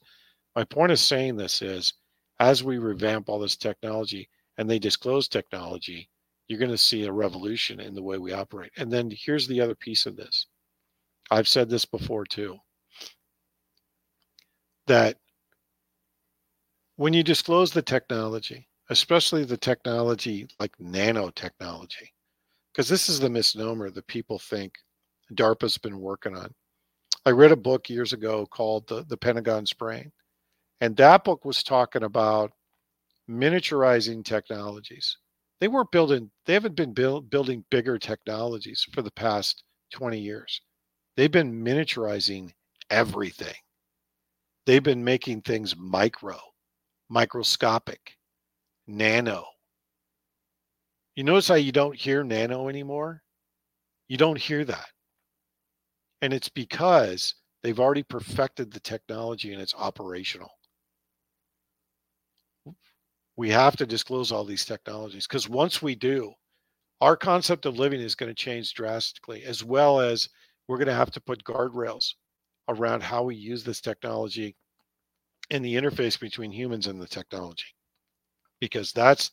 [0.57, 1.95] My point of saying this is
[2.41, 6.09] as we revamp all this technology and they disclose technology,
[6.49, 8.73] you're going to see a revolution in the way we operate.
[8.77, 10.47] And then here's the other piece of this.
[11.31, 12.57] I've said this before too
[14.87, 15.17] that
[16.97, 22.09] when you disclose the technology, especially the technology like nanotechnology,
[22.73, 24.75] because this is the misnomer that people think
[25.35, 26.53] DARPA's been working on.
[27.27, 30.11] I read a book years ago called The, the Pentagon's Brain,
[30.81, 32.53] and that book was talking about
[33.29, 35.17] miniaturizing technologies.
[35.61, 39.63] They weren't building, they haven't been build, building bigger technologies for the past
[39.93, 40.63] 20 years.
[41.17, 42.53] They've been miniaturizing
[42.89, 43.55] everything.
[44.65, 46.39] They've been making things micro
[47.11, 48.17] microscopic,
[48.87, 49.45] nano.
[51.21, 53.23] You notice how you don't hear nano anymore?
[54.09, 54.87] You don't hear that.
[56.23, 60.51] And it's because they've already perfected the technology and it's operational.
[63.37, 66.33] We have to disclose all these technologies because once we do,
[67.03, 70.27] our concept of living is going to change drastically, as well as
[70.69, 72.15] we're going to have to put guardrails
[72.67, 74.57] around how we use this technology
[75.51, 77.75] in the interface between humans and the technology
[78.59, 79.31] because that's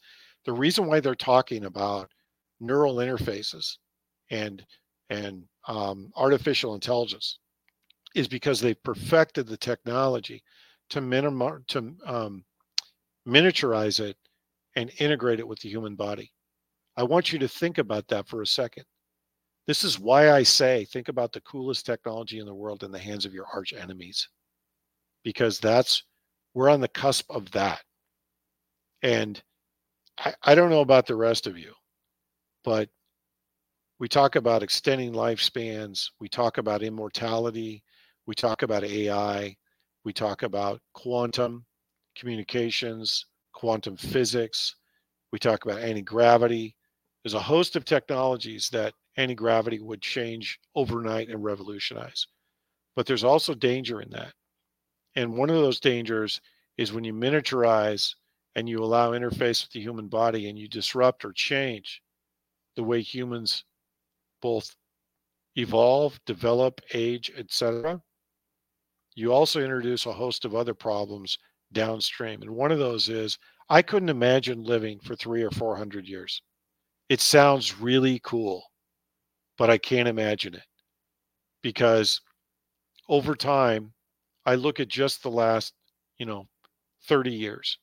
[0.47, 2.09] the reason why they're talking about
[2.59, 3.77] neural interfaces
[4.31, 4.65] and
[5.09, 7.39] and um, artificial intelligence
[8.15, 10.41] is because they've perfected the technology
[10.89, 12.45] to minim- to um,
[13.27, 14.17] miniaturize it
[14.75, 16.31] and integrate it with the human body.
[16.95, 18.85] I want you to think about that for a second.
[19.67, 22.97] This is why I say think about the coolest technology in the world in the
[22.99, 24.29] hands of your arch enemies,
[25.23, 26.03] because that's
[26.53, 27.81] we're on the cusp of that.
[29.03, 29.41] And
[30.17, 31.73] I, I don't know about the rest of you,
[32.63, 32.89] but
[33.99, 37.83] we talk about extending lifespans, we talk about immortality,
[38.27, 39.55] we talk about AI,
[40.03, 41.65] we talk about quantum
[42.15, 44.75] communications, quantum physics,
[45.31, 46.75] we talk about anti gravity.
[47.23, 52.27] There's a host of technologies that anti gravity would change overnight and revolutionize.
[52.95, 54.33] But there's also danger in that.
[55.15, 56.39] And one of those dangers
[56.77, 58.13] is when you miniaturize
[58.57, 62.01] and you allow interface with the human body and you disrupt or change
[62.75, 63.63] the way humans
[64.41, 64.75] both
[65.55, 68.01] evolve, develop, age, etc.
[69.13, 71.37] You also introduce a host of other problems
[71.71, 72.41] downstream.
[72.41, 73.37] And one of those is
[73.69, 76.41] I couldn't imagine living for three or 400 years.
[77.09, 78.63] It sounds really cool,
[79.59, 80.65] but I can't imagine it
[81.61, 82.21] because
[83.07, 83.93] over time,
[84.47, 85.73] I look at just the last,
[86.17, 86.47] you know,
[87.07, 87.77] 30 years,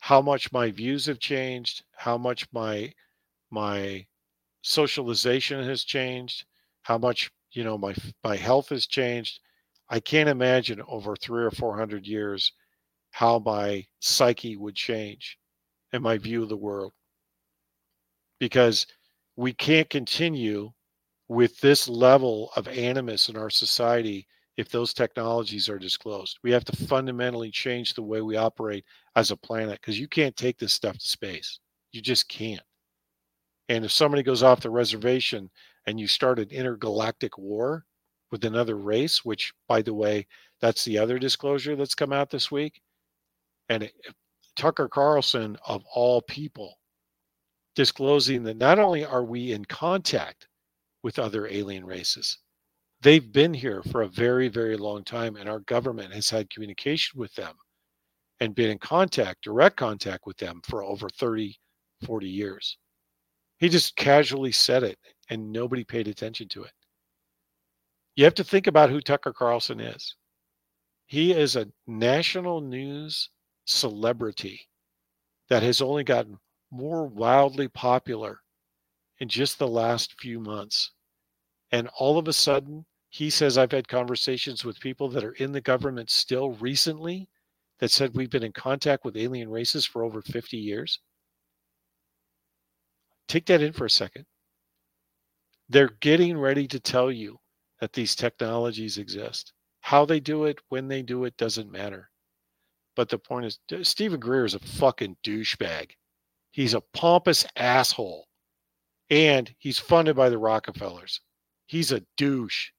[0.00, 2.92] how much my views have changed, how much my,
[3.50, 4.06] my
[4.62, 6.44] socialization has changed,
[6.82, 7.94] how much, you know, my,
[8.24, 9.40] my health has changed.
[9.90, 12.52] I can't imagine over three or 400 years
[13.10, 15.38] how my psyche would change
[15.92, 16.92] and my view of the world.
[18.38, 18.86] Because
[19.36, 20.72] we can't continue
[21.28, 24.26] with this level of animus in our society
[24.60, 26.38] if those technologies are disclosed.
[26.42, 28.84] We have to fundamentally change the way we operate
[29.16, 31.60] as a planet because you can't take this stuff to space.
[31.92, 32.60] You just can't.
[33.70, 35.48] And if somebody goes off the reservation
[35.86, 37.86] and you start an intergalactic war
[38.30, 40.26] with another race, which, by the way,
[40.60, 42.82] that's the other disclosure that's come out this week,
[43.70, 43.90] and
[44.56, 46.76] Tucker Carlson, of all people,
[47.74, 50.48] disclosing that not only are we in contact
[51.02, 52.36] with other alien races,
[53.02, 57.18] they've been here for a very, very long time, and our government has had communication
[57.18, 57.54] with them
[58.40, 61.56] and been in contact, direct contact with them for over 30,
[62.04, 62.78] 40 years.
[63.58, 64.98] He just casually said it,
[65.28, 66.72] and nobody paid attention to it.
[68.16, 70.16] You have to think about who Tucker Carlson is.
[71.06, 73.30] He is a national news
[73.66, 74.68] celebrity
[75.48, 76.38] that has only gotten
[76.70, 78.40] more wildly popular
[79.18, 80.92] in just the last few months.
[81.72, 85.50] And all of a sudden, he says, I've had conversations with people that are in
[85.52, 87.28] the government still recently
[87.80, 91.00] that said we've been in contact with alien races for over 50 years.
[93.26, 94.26] Take that in for a second.
[95.68, 97.38] They're getting ready to tell you
[97.80, 99.52] that these technologies exist.
[99.80, 102.10] How they do it, when they do it, doesn't matter.
[102.96, 105.92] But the point is, Steven Greer is a fucking douchebag.
[106.52, 108.26] He's a pompous asshole.
[109.10, 111.20] And he's funded by the Rockefellers.
[111.66, 112.70] He's a douche.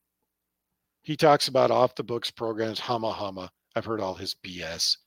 [1.03, 3.51] He talks about off the books programs, hama hama.
[3.75, 4.97] I've heard all his BS.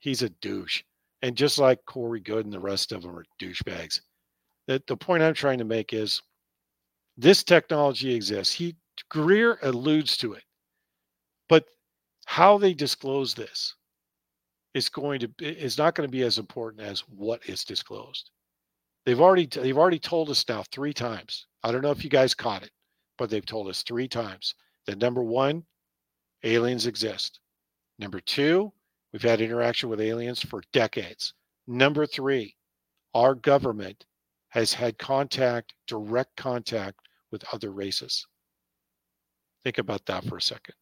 [0.00, 0.82] He's a douche.
[1.22, 4.00] And just like Corey Goode and the rest of them are douchebags.
[4.66, 6.20] The, the point I'm trying to make is
[7.16, 8.52] this technology exists.
[8.52, 8.76] He
[9.08, 10.44] Greer alludes to it.
[11.48, 11.64] But
[12.26, 13.74] how they disclose this
[14.74, 18.30] is going to is not going to be as important as what is disclosed.
[19.06, 21.46] They've already they've already told us now three times.
[21.62, 22.70] I don't know if you guys caught it,
[23.18, 24.54] but they've told us three times
[24.86, 25.64] that number one,
[26.42, 27.40] aliens exist.
[27.98, 28.72] Number two,
[29.12, 31.34] we've had interaction with aliens for decades.
[31.66, 32.56] Number three,
[33.14, 34.04] our government
[34.48, 36.98] has had contact, direct contact
[37.30, 38.26] with other races.
[39.64, 40.74] Think about that for a second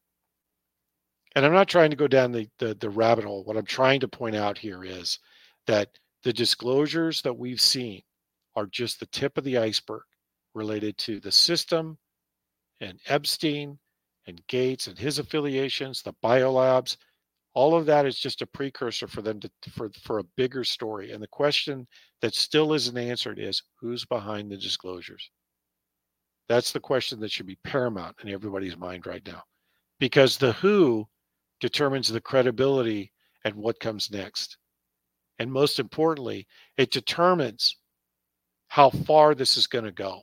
[1.34, 3.44] and I'm not trying to go down the, the, the rabbit hole.
[3.44, 5.18] What I'm trying to point out here is
[5.66, 5.88] that
[6.24, 8.02] the disclosures that we've seen
[8.54, 10.02] are just the tip of the iceberg
[10.54, 11.96] related to the system
[12.80, 13.78] and Epstein
[14.26, 16.96] and Gates and his affiliations, the biolabs.
[17.54, 21.12] All of that is just a precursor for them to for for a bigger story.
[21.12, 21.86] And the question
[22.20, 25.30] that still isn't answered is who's behind the disclosures?
[26.48, 29.42] That's the question that should be paramount in everybody's mind right now.
[29.98, 31.06] Because the who
[31.60, 33.12] determines the credibility
[33.44, 34.58] and what comes next.
[35.38, 36.46] And most importantly,
[36.76, 37.76] it determines
[38.68, 40.22] how far this is going to go.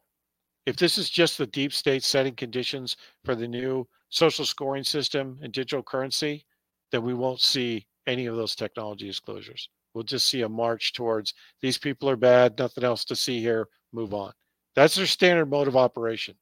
[0.69, 5.39] If this is just the deep state setting conditions for the new social scoring system
[5.41, 6.45] and digital currency,
[6.91, 9.67] then we won't see any of those technology disclosures.
[9.95, 13.67] We'll just see a march towards these people are bad, nothing else to see here,
[13.91, 14.31] move on.
[14.75, 16.35] That's their standard mode of operation.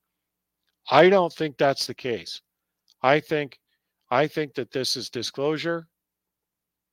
[0.92, 2.42] I don't think that's the case.
[3.02, 3.58] I think
[4.12, 5.88] I think that this is disclosure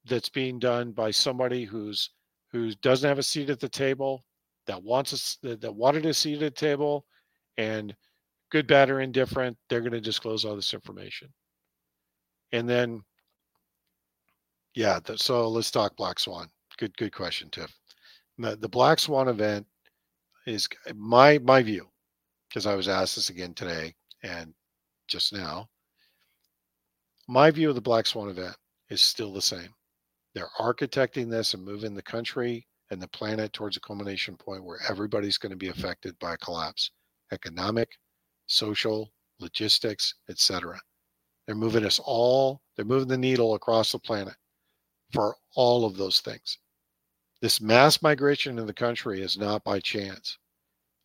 [0.05, 2.11] that's being done by somebody who's
[2.53, 4.25] who doesn't have a seat at the table,
[4.69, 7.05] that wants a, that wanted a seat at the table,
[7.57, 7.95] and
[8.51, 11.29] good, bad, or indifferent, they're going to disclose all this information.
[12.53, 13.03] And then,
[14.75, 16.49] yeah, the, so let's talk Black Swan.
[16.79, 17.73] Good, good question, Tiff.
[18.39, 19.67] The, the Black Swan event
[20.47, 21.89] is my my view,
[22.49, 24.53] because I was asked this again today and
[25.09, 25.69] just now.
[27.27, 28.57] My view of the Black Swan event
[28.91, 29.71] is still the same.
[30.35, 34.81] They're architecting this and moving the country and the planet towards a culmination point where
[34.89, 36.91] everybody's going to be affected by a collapse
[37.33, 37.91] economic,
[38.47, 40.81] social, logistics, etc.
[41.47, 44.35] They're moving us all, they're moving the needle across the planet
[45.13, 46.59] for all of those things.
[47.41, 50.39] This mass migration in the country is not by chance.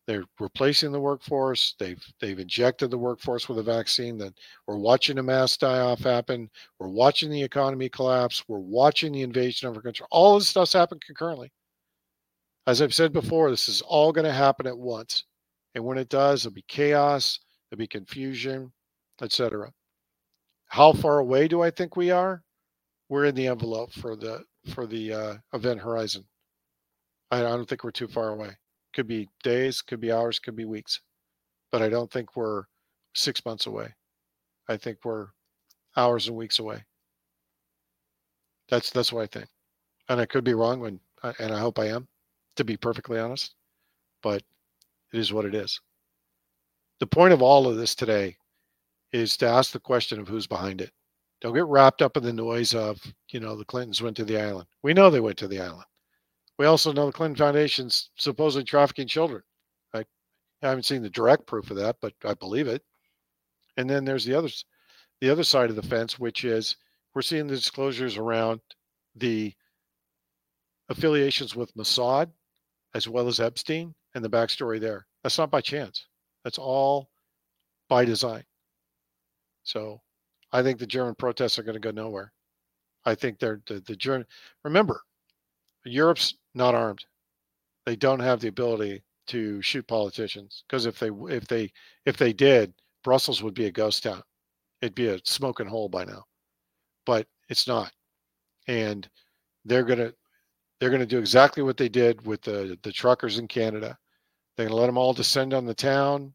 [0.06, 1.74] They're replacing the workforce.
[1.78, 4.18] They've they've injected the workforce with a vaccine.
[4.18, 4.34] That
[4.66, 6.50] we're watching a mass die-off happen.
[6.78, 8.42] We're watching the economy collapse.
[8.48, 10.06] We're watching the invasion of our country.
[10.10, 11.52] All this stuff's happened concurrently.
[12.66, 15.24] As I've said before, this is all going to happen at once.
[15.74, 17.38] And when it does, there'll be chaos,
[17.70, 18.72] there'll be confusion,
[19.22, 19.72] etc.
[20.66, 22.42] How far away do I think we are?
[23.08, 24.44] We're in the envelope for the
[24.74, 26.24] for the uh, event horizon.
[27.30, 28.56] I, I don't think we're too far away.
[28.92, 31.00] Could be days, could be hours, could be weeks.
[31.72, 32.64] But I don't think we're
[33.14, 33.94] six months away.
[34.68, 35.28] I think we're
[35.96, 36.84] hours and weeks away.
[38.68, 39.48] That's that's what I think.
[40.08, 42.08] And I could be wrong when and I hope I am,
[42.56, 43.54] to be perfectly honest.
[44.22, 44.42] But
[45.12, 45.80] it is what it is.
[47.00, 48.36] The point of all of this today
[49.12, 50.92] is to ask the question of who's behind it.
[51.40, 53.00] Don't get wrapped up in the noise of,
[53.30, 54.66] you know, the Clintons went to the island.
[54.82, 55.86] We know they went to the island.
[56.58, 59.42] We also know the Clinton Foundation's supposedly trafficking children.
[59.94, 60.04] I
[60.60, 62.82] haven't seen the direct proof of that, but I believe it.
[63.78, 64.66] And then there's the others,
[65.22, 66.76] the other side of the fence, which is
[67.14, 68.60] we're seeing the disclosures around
[69.14, 69.54] the
[70.90, 72.30] affiliations with Mossad
[72.94, 75.06] as well as Epstein and the backstory there.
[75.22, 76.06] That's not by chance.
[76.44, 77.10] That's all
[77.88, 78.44] by design.
[79.64, 80.00] So
[80.52, 82.32] I think the German protests are going to go nowhere.
[83.04, 84.26] I think they're the, the German.
[84.64, 85.00] Remember,
[85.84, 87.04] Europe's not armed.
[87.86, 91.72] They don't have the ability to shoot politicians because if they if they
[92.04, 92.74] if they did,
[93.04, 94.22] Brussels would be a ghost town.
[94.82, 96.24] It'd be a smoking hole by now.
[97.06, 97.92] But it's not.
[98.66, 99.08] And
[99.64, 100.12] they're gonna
[100.80, 103.98] they're gonna do exactly what they did with the the truckers in Canada.
[104.56, 106.34] They're gonna let them all descend on the town.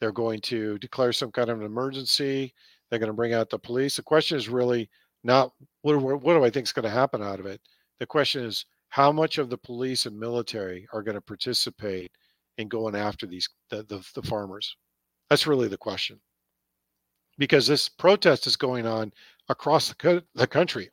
[0.00, 2.52] They're going to declare some kind of an emergency.
[2.90, 3.96] They're going to bring out the police.
[3.96, 4.90] The question is really
[5.22, 5.52] not
[5.82, 7.60] what, what do I think is going to happen out of it.
[8.00, 12.12] The question is how much of the police and military are going to participate
[12.58, 14.76] in going after these the, the, the farmers
[15.28, 16.20] that's really the question
[17.38, 19.12] because this protest is going on
[19.48, 20.90] across the, co- the country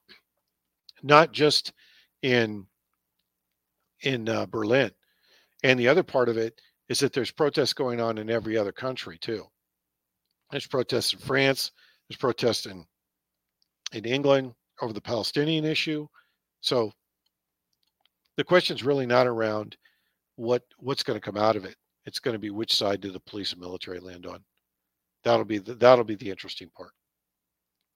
[1.04, 1.74] not just
[2.24, 2.66] in
[4.04, 4.92] in uh, berlin
[5.64, 6.60] and the other part of it
[6.90, 9.46] is that there's protests going on in every other country too
[10.52, 11.72] there's protests in france
[12.10, 12.86] there's protests in
[13.94, 16.08] in england over the palestinian issue
[16.62, 16.92] so
[18.38, 19.78] the question is really not around
[20.36, 21.76] what what's going to come out of it.
[22.06, 24.44] It's going to be which side do the police and military land on.
[25.24, 26.94] That'll be the, that'll be the interesting part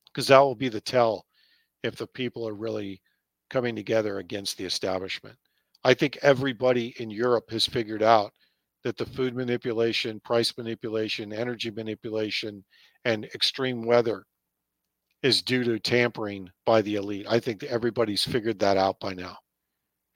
[0.07, 1.26] because that will be the tell
[1.84, 3.02] if the people are really
[3.49, 5.36] coming together against the establishment.
[5.86, 8.34] I think everybody in Europe has figured out
[8.84, 12.66] that the food manipulation, price manipulation, energy manipulation,
[13.06, 14.26] and extreme weather
[15.22, 17.28] is due to tampering by the elite.
[17.30, 19.38] I think everybody's figured that out by now.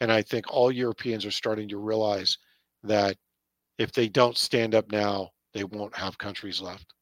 [0.01, 2.35] And I think all Europeans are starting to realize
[2.83, 3.15] that
[3.77, 6.95] if they don't stand up now, they won't have countries left.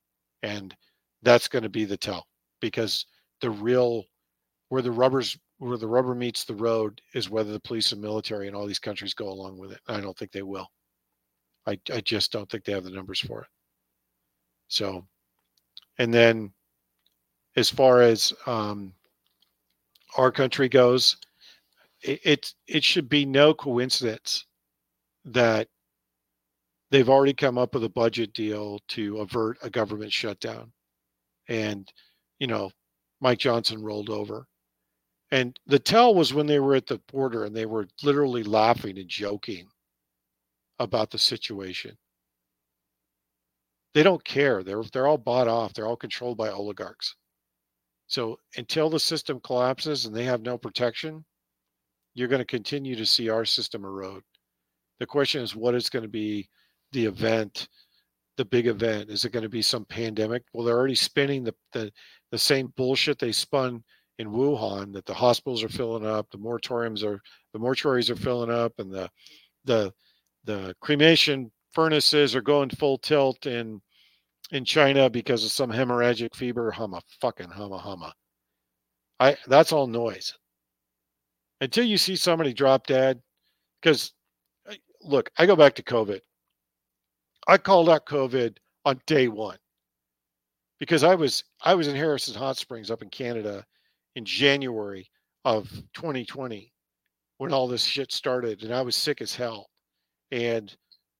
[0.43, 0.75] And
[1.23, 2.25] that's going to be the tell
[2.59, 3.05] because
[3.39, 4.03] the real
[4.67, 8.47] where the rubbers where the rubber meets the road is whether the police and military
[8.47, 9.79] and all these countries go along with it.
[9.87, 10.67] I don't think they will.
[11.65, 13.47] I, I just don't think they have the numbers for it.
[14.67, 15.05] So,
[15.97, 16.53] and then
[17.55, 18.93] as far as um,
[20.17, 21.17] our country goes,
[22.01, 24.45] it, it it should be no coincidence
[25.25, 25.67] that
[26.91, 30.71] they've already come up with a budget deal to avert a government shutdown
[31.49, 31.91] and
[32.39, 32.71] you know
[33.19, 34.47] mike johnson rolled over
[35.31, 38.97] and the tell was when they were at the border and they were literally laughing
[38.97, 39.67] and joking
[40.79, 41.97] about the situation
[43.93, 47.15] they don't care they're they're all bought off they're all controlled by oligarchs
[48.07, 51.25] so until the system collapses and they have no protection
[52.17, 54.23] you're going to continue to see our system erode.
[54.99, 56.49] The question is what is going to be
[56.91, 57.67] the event,
[58.37, 59.11] the big event?
[59.11, 60.41] Is it going to be some pandemic?
[60.51, 61.91] Well, they're already spinning the, the,
[62.31, 63.83] the same bullshit they spun
[64.19, 67.21] in Wuhan that the hospitals are filling up, the moratoriums are
[67.53, 69.09] the mortuaries are filling up, and the
[69.65, 69.93] the
[70.45, 73.81] the cremation furnaces are going full tilt in
[74.51, 76.73] in China because of some hemorrhagic fever.
[76.75, 78.11] Humma, fucking humma, humma.
[79.19, 80.33] I that's all noise.
[81.61, 83.21] Until you see somebody drop dead,
[83.81, 84.13] because
[85.01, 86.21] look, I go back to COVID.
[87.47, 89.57] I called out COVID on day one
[90.79, 93.65] because I was I was in Harrison Hot Springs up in Canada
[94.17, 95.07] in January
[95.45, 96.73] of 2020
[97.37, 99.69] when all this shit started, and I was sick as hell.
[100.31, 100.75] And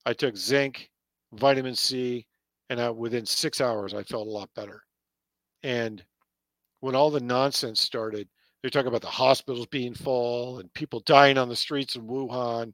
[0.08, 0.90] I took zinc,
[1.34, 2.26] vitamin C,
[2.72, 4.82] and I, within six hours, I felt a lot better.
[5.62, 6.04] And
[6.80, 8.28] when all the nonsense started,
[8.62, 12.74] they're talking about the hospitals being full and people dying on the streets in Wuhan.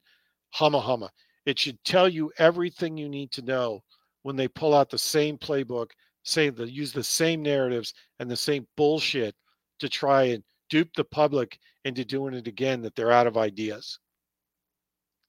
[0.55, 1.09] Humma humma.
[1.45, 3.83] It should tell you everything you need to know
[4.21, 5.87] when they pull out the same playbook,
[6.23, 9.35] say they use the same narratives and the same bullshit
[9.83, 13.99] to try and dupe the public into doing it again that they're out of ideas.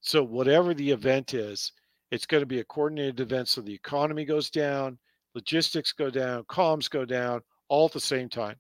[0.00, 1.72] So, whatever the event is,
[2.10, 4.96] it's going to be a coordinated event so the economy goes down,
[5.34, 8.56] logistics go down, comms go down, all at the same time.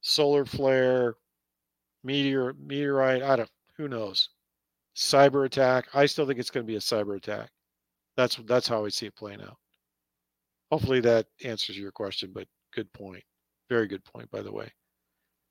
[0.00, 1.16] Solar flare,
[2.02, 4.30] meteor, meteorite, I don't, who knows?
[4.96, 5.88] Cyber attack.
[5.92, 7.50] I still think it's going to be a cyber attack.
[8.16, 9.56] That's that's how I see it playing out.
[10.70, 13.24] Hopefully that answers your question, but good point.
[13.68, 14.70] Very good point, by the way.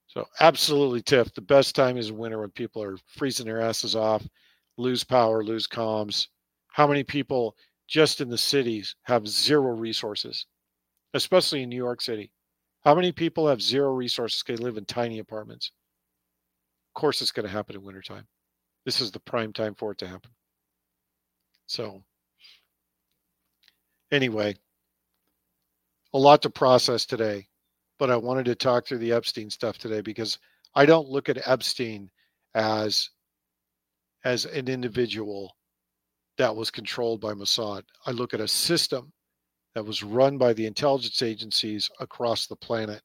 [0.08, 1.34] So absolutely, Tiff.
[1.34, 4.28] The best time is winter when people are freezing their asses off,
[4.78, 6.28] lose power, lose comms.
[6.68, 7.56] How many people
[7.88, 10.46] just in the cities have zero resources,
[11.14, 12.32] especially in New York City?
[12.84, 14.44] How many people have zero resources?
[14.46, 15.72] They live in tiny apartments.
[16.90, 18.28] Of course, it's going to happen in wintertime.
[18.86, 20.32] This is the prime time for it to happen.
[21.66, 22.04] So,
[24.12, 24.56] anyway,
[26.14, 27.48] a lot to process today
[28.00, 30.40] but I wanted to talk through the Epstein stuff today because
[30.76, 32.10] I don't look at Epstein
[32.56, 33.10] as
[34.24, 35.56] as an individual
[36.38, 37.84] that was controlled by Mossad.
[38.06, 39.12] I look at a system
[39.76, 43.02] that was run by the intelligence agencies across the planet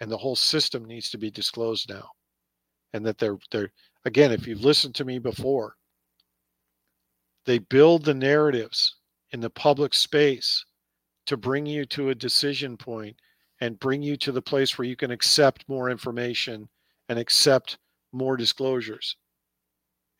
[0.00, 2.08] and the whole system needs to be disclosed now.
[2.92, 3.72] And that they're they're
[4.04, 5.76] again, if you've listened to me before,
[7.46, 8.96] they build the narratives
[9.30, 10.64] in the public space
[11.26, 13.16] to bring you to a decision point
[13.62, 16.68] and bring you to the place where you can accept more information
[17.08, 17.78] and accept
[18.12, 19.16] more disclosures.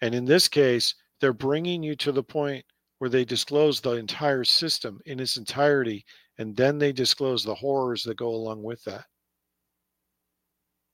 [0.00, 2.64] And in this case, they're bringing you to the point
[2.98, 6.04] where they disclose the entire system in its entirety,
[6.38, 9.06] and then they disclose the horrors that go along with that.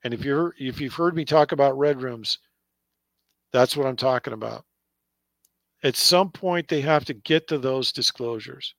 [0.03, 2.39] And if you're if you've heard me talk about red rooms,
[3.53, 4.65] that's what I'm talking about.
[5.83, 8.75] At some point, they have to get to those disclosures.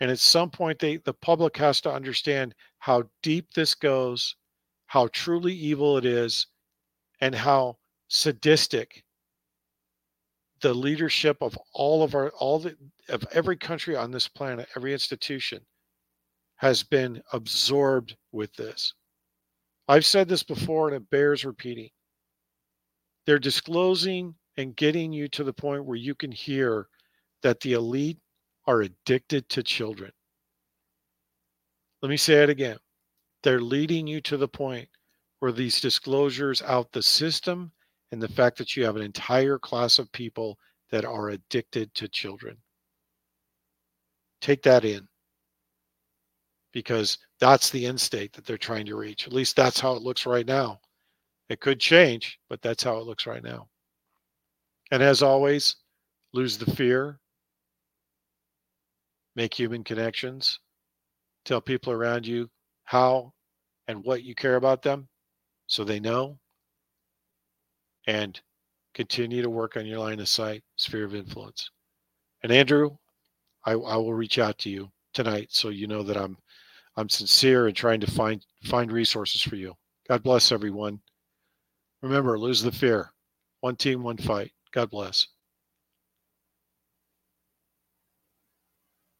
[0.00, 4.36] And at some point, they, the public has to understand how deep this goes,
[4.86, 6.46] how truly evil it is,
[7.20, 7.78] and how
[8.08, 9.04] sadistic
[10.60, 12.76] the leadership of all of our all the
[13.08, 15.64] of every country on this planet, every institution
[16.56, 18.94] has been absorbed with this.
[19.86, 21.90] I've said this before and it bears repeating.
[23.26, 26.88] They're disclosing and getting you to the point where you can hear
[27.42, 28.18] that the elite
[28.66, 30.10] are addicted to children.
[32.02, 32.78] Let me say it again.
[33.42, 34.88] They're leading you to the point
[35.40, 37.72] where these disclosures out the system
[38.12, 40.58] and the fact that you have an entire class of people
[40.90, 42.56] that are addicted to children.
[44.40, 45.06] Take that in
[46.72, 49.26] because that's the end state that they're trying to reach.
[49.26, 50.80] At least that's how it looks right now.
[51.48, 53.68] It could change, but that's how it looks right now.
[54.90, 55.76] And as always,
[56.32, 57.18] lose the fear,
[59.34, 60.60] make human connections,
[61.48, 62.48] tell people around you
[62.84, 63.32] how
[63.88, 65.08] and what you care about them
[65.66, 66.38] so they know,
[68.06, 68.40] and
[68.94, 71.70] continue to work on your line of sight, sphere of influence.
[72.42, 72.96] And Andrew,
[73.64, 76.36] I, I will reach out to you tonight so you know that I'm
[76.96, 79.74] I'm sincere in trying to find find resources for you.
[80.08, 81.00] God bless everyone.
[82.02, 83.10] Remember, lose the fear.
[83.60, 84.52] One team, one fight.
[84.72, 85.26] God bless.